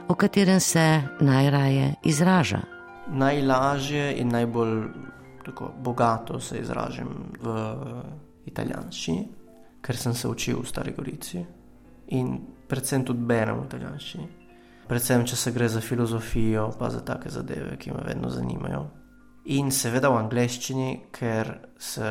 [0.08, 2.73] o katerem se najraje izraža
[3.06, 4.88] najlažje in najbolj
[5.44, 7.08] tako, bogato se izražam
[7.40, 7.56] v
[8.46, 9.28] italijanščini,
[9.84, 11.44] ker sem se učil v Stari Gorici
[12.16, 12.38] in
[12.68, 14.28] predvsem tudi berem v italijanščini.
[14.88, 18.82] Predvsem, če se gre za filozofijo, pa za take zadeve, ki me vedno zanimajo.
[19.56, 22.10] In seveda v angleščini, ker se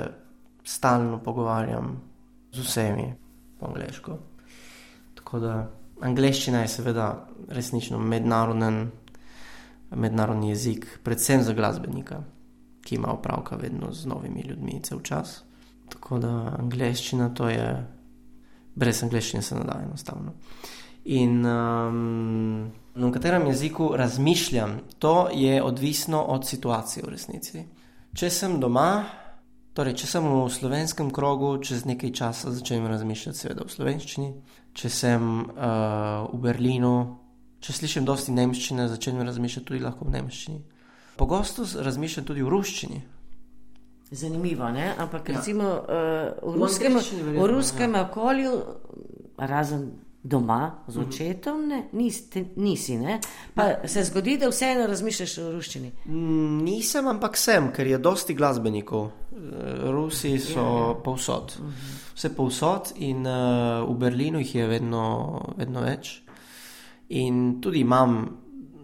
[0.63, 1.93] stalno pogovarjam
[2.53, 3.07] z vsemi
[3.59, 4.17] po angliško.
[5.17, 5.53] Tako da
[6.01, 7.07] angleščina je seveda
[7.49, 8.87] resnično mednaroden
[9.95, 12.23] mednarodni jezik, predvsem za glasbenika,
[12.83, 15.43] ki ima opravka vedno z novimi ljudmi, cel čas.
[15.89, 17.67] Tako da angliščina to je,
[18.75, 20.33] brez angliščine se ne da enostavno.
[21.05, 27.65] In um, v katerem jeziku razmišljam, to je odvisno od situacije v resnici.
[28.15, 29.03] Če sem doma,
[29.75, 34.29] torej če sem v slovenskem krogu, čez nekaj časa začnem razmišljati, seveda v slovenščini.
[34.73, 37.22] Če sem uh, v Berlinu,
[37.63, 40.61] Če slišim dosti nemščine, začnem razmišljati tudi lahko v nemščini.
[41.15, 43.01] Pogosto razmišljam tudi v ruščini.
[44.13, 44.91] Zanimivo, ne?
[44.97, 45.37] ampak ja.
[45.37, 46.97] recimo uh, v ruskem,
[47.33, 48.03] v ruskem ja.
[48.05, 48.51] okolju,
[49.37, 49.87] razen
[50.23, 51.07] doma z mhm.
[51.07, 53.19] očetom, ne, nisi, nisi ne?
[53.55, 53.87] pa ja.
[53.87, 55.91] se zgodi, da vseeno razmišljaš v ruščini.
[56.05, 59.09] Mm, nisem, ampak sem, ker je dosti glasbenikov,
[59.91, 61.57] Rusi so povsod.
[62.13, 65.05] Vse povsod in uh, v Berlinu jih je vedno,
[65.57, 66.22] vedno več.
[67.09, 68.25] In tudi imam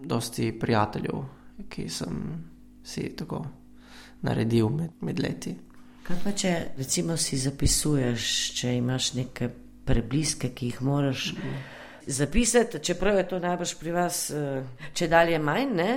[0.04, 1.24] dosti prijateljev,
[1.70, 2.20] ki sem
[2.84, 3.46] si tako
[4.22, 5.56] naredil med, med leti.
[6.04, 9.50] Kaj pa če recimo si zapisuješ, če imaš neke
[9.86, 11.34] prebliske, ki jih moraš
[12.08, 14.64] zapisati, čeprav je to najbrž pri vas, eh,
[14.94, 15.92] če dalje manj, ne?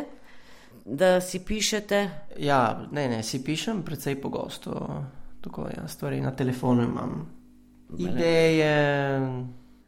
[0.84, 2.10] da si pišete?
[2.38, 4.72] Ja, ne, ne, si pišem precej pogosto.
[5.40, 7.26] Tako je, ja, stvari na telefonu imam.
[7.98, 9.20] Ideje,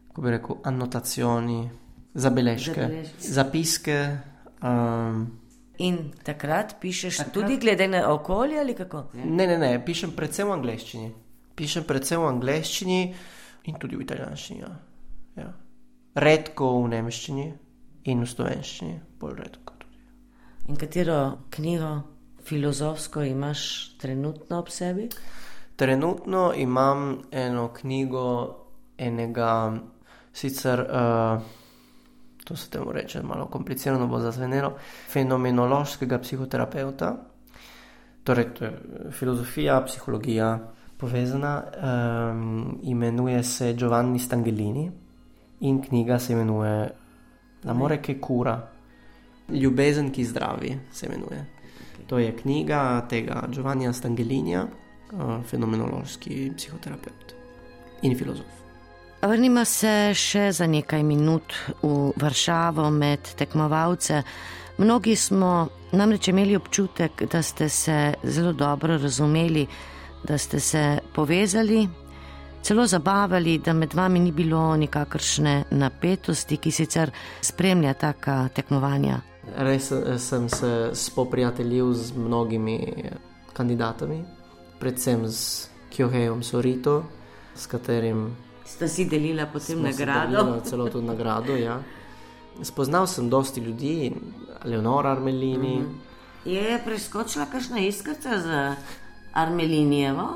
[0.08, 1.70] kako bi rekel, anotacioni,
[2.14, 3.18] zabeležke, Zabeležke.
[3.20, 3.98] zapiske.
[4.62, 5.40] Um,
[5.78, 7.34] In takrat pišeš takrat?
[7.34, 9.10] tudi glede na okolje ali kako?
[9.14, 11.08] ne, ne, ne, pišem predvsem v angleščini.
[11.54, 13.14] Pišem predvsem v angleščini
[13.64, 14.60] in tudi v italijanščini.
[14.60, 14.70] Ja.
[15.36, 15.48] Ja.
[16.14, 17.46] Redko v nemščini
[18.04, 19.74] in v slovenščini, bolj redko.
[19.78, 19.98] Tudi.
[20.68, 21.18] In katero
[21.50, 21.90] knjigo
[22.44, 23.64] filozofsko imaš
[23.98, 25.08] trenutno ob sebi?
[25.76, 28.26] Trenutno imam eno knjigo
[28.96, 29.74] enega,
[30.32, 31.42] sicer uh,
[32.44, 34.74] to se temu reče, malo komplicirano bo zazvenelo,
[35.12, 37.16] fenomenološkega psihoterapeuta.
[38.24, 38.72] Torej, to je
[39.12, 40.58] filozofija, psihologija
[40.96, 44.90] povezana, um, imenuje se Giovanni Stangelini
[45.60, 46.90] in knjiga se imenuje
[47.64, 48.70] L'amore che cura,
[49.48, 51.46] ljubezen, ki zdravi, se imenuje.
[52.06, 54.66] To je knjiga tega Giovannija Stangelinija,
[55.12, 57.34] uh, fenomenološki psihoterapeut
[58.02, 58.63] in filozof.
[59.24, 64.20] Vrnimo se še za nekaj minut v Varšavo med tekmovalce.
[64.76, 69.64] Mnogi smo namreč imeli občutek, da ste se zelo dobro razumeli,
[70.28, 71.88] da ste se povezali,
[72.62, 77.10] celo zabavali, da med vami ni bilo nikakršne napetosti, ki sicer
[77.40, 79.22] spremlja taka tekmovanja.
[79.56, 83.20] Res eh, sem se spoprijateljil z mnogimi eh,
[83.56, 84.20] kandidatami,
[84.80, 87.04] predvsem z Kjohejem Sorito,
[87.56, 88.28] s katerim
[88.74, 91.54] Ste si delila potem smo si delili celo to nagrado.
[91.56, 91.78] Ja.
[92.62, 94.12] Spoznal sem dosti ljudi,
[94.64, 95.78] Leonora Armelini.
[95.78, 96.50] Mm -hmm.
[96.50, 98.74] Je preskočila kakšna iskrica z
[99.32, 100.28] Armelinijevo?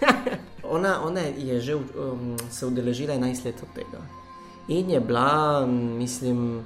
[0.70, 4.00] Ona, ona je že um, se udeležila 11 let od tega.
[4.68, 5.66] In je bila,
[5.98, 6.60] mislim,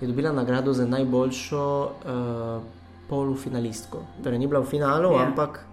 [0.00, 2.62] je dobila nagrado za najboljšo uh,
[3.08, 3.98] polufinalistko.
[4.24, 5.20] Torej, ni bila v finalu, Ja.
[5.20, 5.26] ja.
[5.26, 5.66] ampak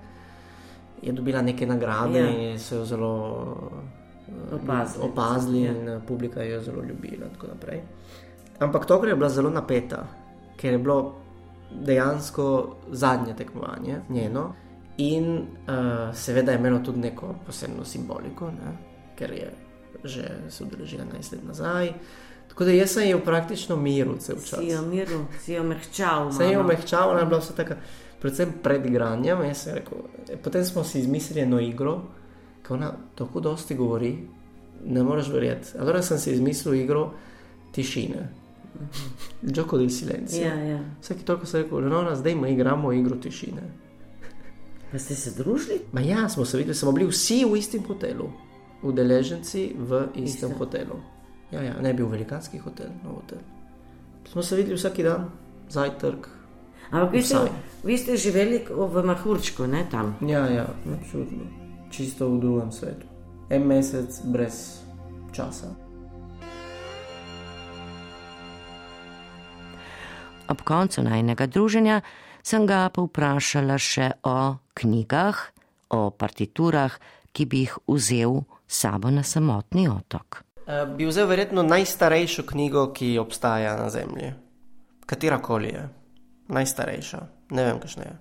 [1.06, 2.26] je dobila neke nagrade Ja.
[2.26, 2.52] ja.
[2.52, 3.12] in so jo zelo
[4.52, 5.04] uh, Opazili.
[5.06, 5.72] opazili Ja.
[5.72, 7.28] in uh, publika jo je zelo ljubila.
[8.60, 10.08] Ampak tokrat je bila zelo napeta,
[10.58, 11.16] ker je bilo
[11.72, 14.54] dejansko zadnje tekmovanje njeno.
[14.98, 18.78] In uh, seveda je imelo tudi neko posebno simboliko, ne?
[19.16, 19.52] ker je
[20.04, 21.94] že se udeležila 11 let nazaj.
[22.48, 24.60] Tako da jaz sem jo praktično miru cel čas.
[24.60, 26.32] Si jo miru, si jo mehčal.
[26.32, 26.64] Sem jo malo.
[26.64, 27.76] omehčal, ona je bila vse taka,
[28.22, 29.38] predvsem pred igranjem.
[29.74, 29.98] Rekel,
[30.44, 32.02] potem smo si izmislili eno igro,
[32.68, 34.18] ki ona tako dosti govori,
[34.86, 35.78] ne moreš verjeti.
[35.80, 37.12] Allora sem si izmislil igro
[37.72, 38.30] tišine.
[39.42, 40.44] Gioco del silenzio.
[40.46, 40.80] Ja, ja.
[41.02, 43.62] Vsake toliko sem rekel, no, zdaj mi igramo igro tišine.
[44.92, 45.82] Pa ste se družili?
[45.92, 48.30] Ma ja, smo se videli, smo bili vsi v istem hotelu,
[48.84, 50.58] udeleženci v istem Istem.
[50.58, 51.00] hotelu.
[51.52, 53.40] Ja, ja, ne bil velikanski hotel, no hotel.
[54.32, 55.30] Smo se videli vsak dan,
[55.70, 56.30] zajtrk.
[56.96, 57.52] Ampak vi ste,
[57.84, 60.16] vi ste živeli v Mahurčku, ne tam.
[60.24, 61.44] Ja, ja, absolutno.
[61.92, 63.04] Čisto v drugem svetu.
[63.52, 64.80] En mesec brez
[65.36, 65.76] časa.
[70.48, 72.00] Ob koncu najnega druženja
[72.40, 75.36] sem ga povprašala še o knjigah,
[75.92, 76.96] o partiturah,
[77.36, 80.48] ki bi jih vzel sabo na samotni otok.
[80.64, 84.32] Uh, bi vzel verjetno najstarejšo knjigo, ki obstaja na Zemlji.
[85.04, 85.84] Katerakoli je,
[86.48, 87.20] najstarejša,
[87.50, 88.16] ne vem, kakšna je.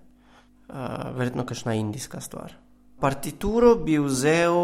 [0.69, 0.77] Uh,
[1.17, 2.53] verjetno kakšna indijska stvar.
[3.01, 4.57] Partituro bi vzel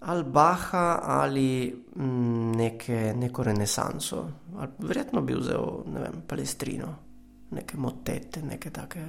[0.00, 4.28] ali Baha ali mm, neke, neko renesanso.
[4.56, 6.94] Ali, verjetno bi vzel, ne vem, Palestrino,
[7.50, 9.04] neke motete, neke take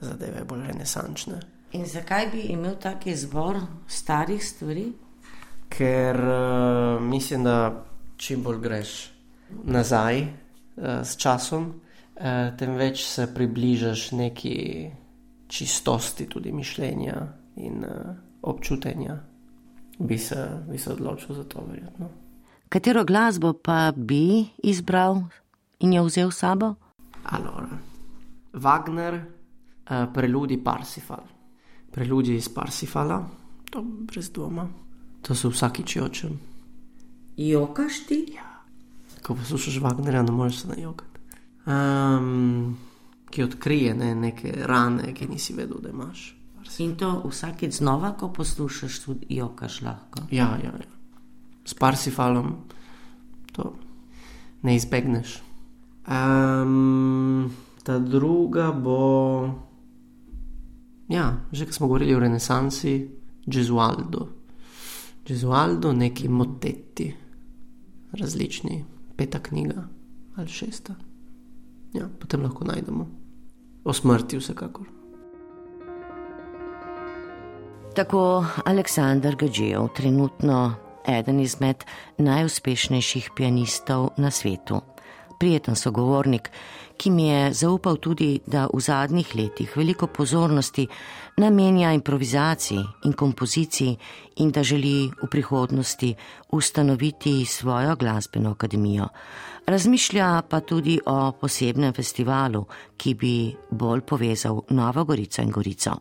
[0.00, 1.40] zadeve, bolj renesančne.
[1.72, 3.58] In zakaj bi imel taki zbor
[3.88, 4.92] starih stvari?
[5.68, 7.84] ker uh, mislim, da
[8.16, 9.10] čim bolj greš
[9.64, 10.28] nazaj uh,
[11.02, 11.80] s časom,
[12.16, 14.56] uh, tem več se približaš neki
[15.48, 17.16] čistosti tudi mišljenja
[17.56, 19.18] in uh, občutenja.
[19.98, 22.08] Bi se, bi se odločil za to, verjetno.
[22.68, 25.22] Katero glasbo pa bi izbral
[25.78, 26.74] in jo vzel s sabo?
[27.30, 27.78] Allora,
[28.52, 31.22] Wagner, uh, preludi Parsifal.
[31.94, 33.22] Preludi iz Parsifala,
[33.70, 34.66] to brez dvoma.
[35.22, 36.38] To se vsakič jočem.
[37.36, 38.38] Jokaš ti?
[39.22, 41.13] Ko poslušaš Wagnerja, ne moreš se najokati.
[41.66, 42.76] Um,
[43.30, 46.36] ki odkrije ne, neke rane, ki nisi vedel, da imaš.
[46.78, 50.20] In to vsakeč znova, ko poslušaš, tudi jokaš lahko.
[50.30, 50.92] Ja, ja, ja.
[51.64, 52.54] S parsifalom
[53.52, 53.74] to
[54.62, 55.42] ne izbegneš.
[56.08, 57.50] Um,
[57.82, 59.50] ta druga bo,
[61.08, 63.10] ja, že ko smo govorili o renesansi,
[63.46, 64.28] Gesualdo.
[65.26, 67.14] Gesualdo, neki moteti,
[68.12, 68.84] različni,
[69.16, 69.88] peta knjiga
[70.36, 70.94] ali šesta.
[71.94, 73.06] Ja, potem lahko najdemo
[73.84, 74.86] o smrti, vsekakor.
[77.94, 80.74] Tako Aleksandr Gađejev, trenutno
[81.08, 81.84] eden izmed
[82.18, 84.80] najuspešnejših pianistov na svetu.
[85.38, 86.50] Prijeten sogovornik,
[86.96, 90.86] ki mi je zaupal tudi, da v zadnjih letih veliko pozornosti
[91.36, 93.96] namenja improvizaciji in kompoziciji
[94.36, 96.14] in da želi v prihodnosti
[96.50, 99.08] ustanoviti svojo glasbeno akademijo.
[99.66, 102.64] Razmišlja pa tudi o posebnem festivalu,
[102.96, 105.96] ki bi bolj povezal Novo Gorico in Gorico.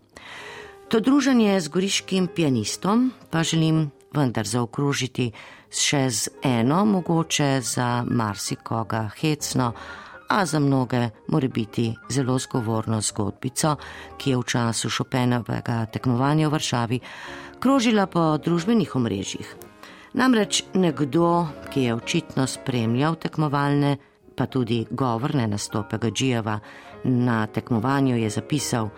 [0.89, 5.31] To druženje z goriškim pianistom pa želim vendar zaokrožiti
[5.73, 9.73] še z eno, mogoče za marsikoga hecno,
[10.33, 13.75] a za mnoge mora biti zelo zgovorno zgodbico,
[14.17, 16.99] ki je v času Šopenovega tekmovanja v Varšavi
[17.59, 19.55] krožila po družbenih omrežjih.
[20.13, 23.97] Namreč nekdo, ki je očitno spremljal tekmovalne,
[24.35, 26.59] pa tudi govorne nastope Gađijeva
[27.03, 28.89] na tekmovanju, je zapisal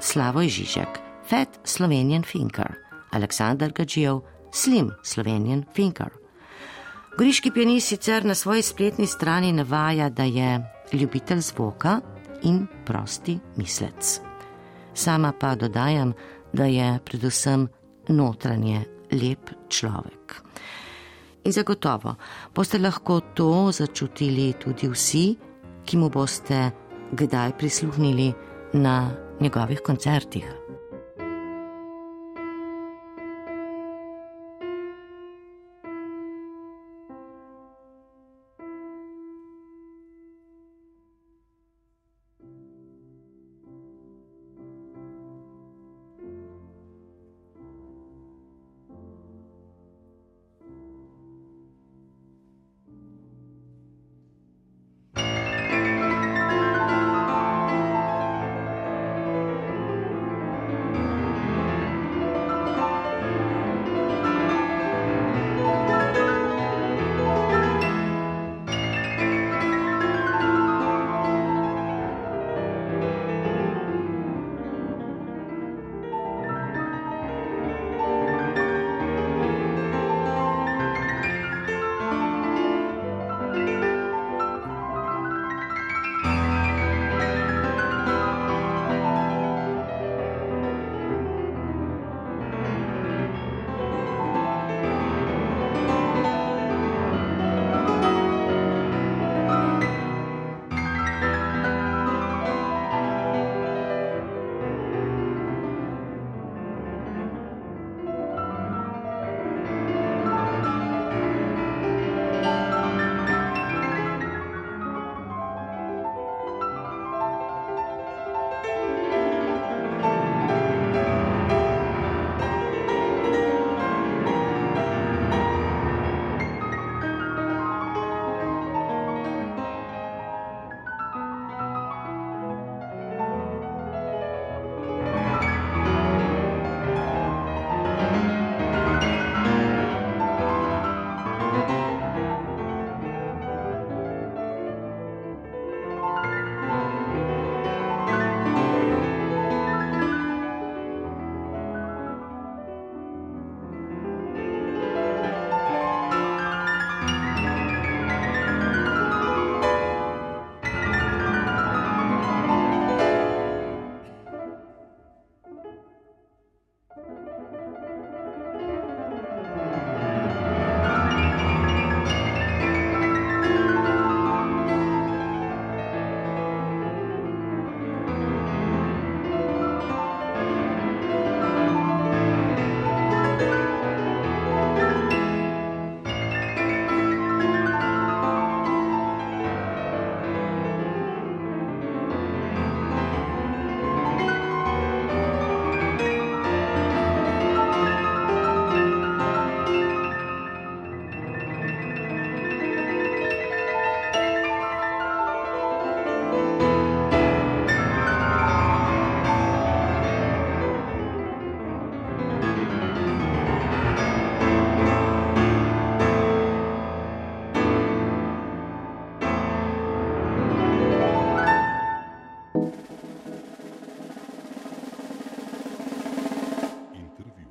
[0.00, 2.72] Slavoj Žižek, Fat Slovenian Finger,
[3.10, 4.20] Aleksandr Gađijev,
[4.52, 6.10] Slim Slovenian Finger.
[7.18, 12.00] Griški pianist sicer na svoji spletni strani navaja, da je ljubitelj zvoka
[12.42, 14.20] in prosti mislec.
[14.94, 16.12] Sama pa dodajam,
[16.52, 17.68] da je predvsem
[18.08, 20.42] notranje lep človek.
[21.44, 22.14] In zagotovo
[22.54, 25.36] boste lahko to začutili tudi vsi,
[25.84, 26.70] ki mu boste
[27.12, 28.32] kdaj prisluhnili
[28.72, 29.10] na
[29.40, 30.57] njegovih koncertih.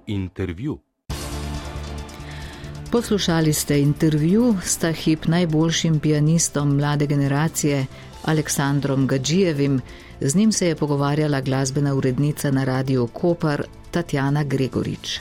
[0.07, 0.77] Intervju.
[2.91, 7.85] Poslušali ste intervju s ta hip najboljšim pianistom mlade generacije
[8.23, 9.81] Aleksandrom Gadžijevim.
[10.21, 15.19] Z njim se je pogovarjala glasbena urednica na radiju Kopar Tatjana Gregorič.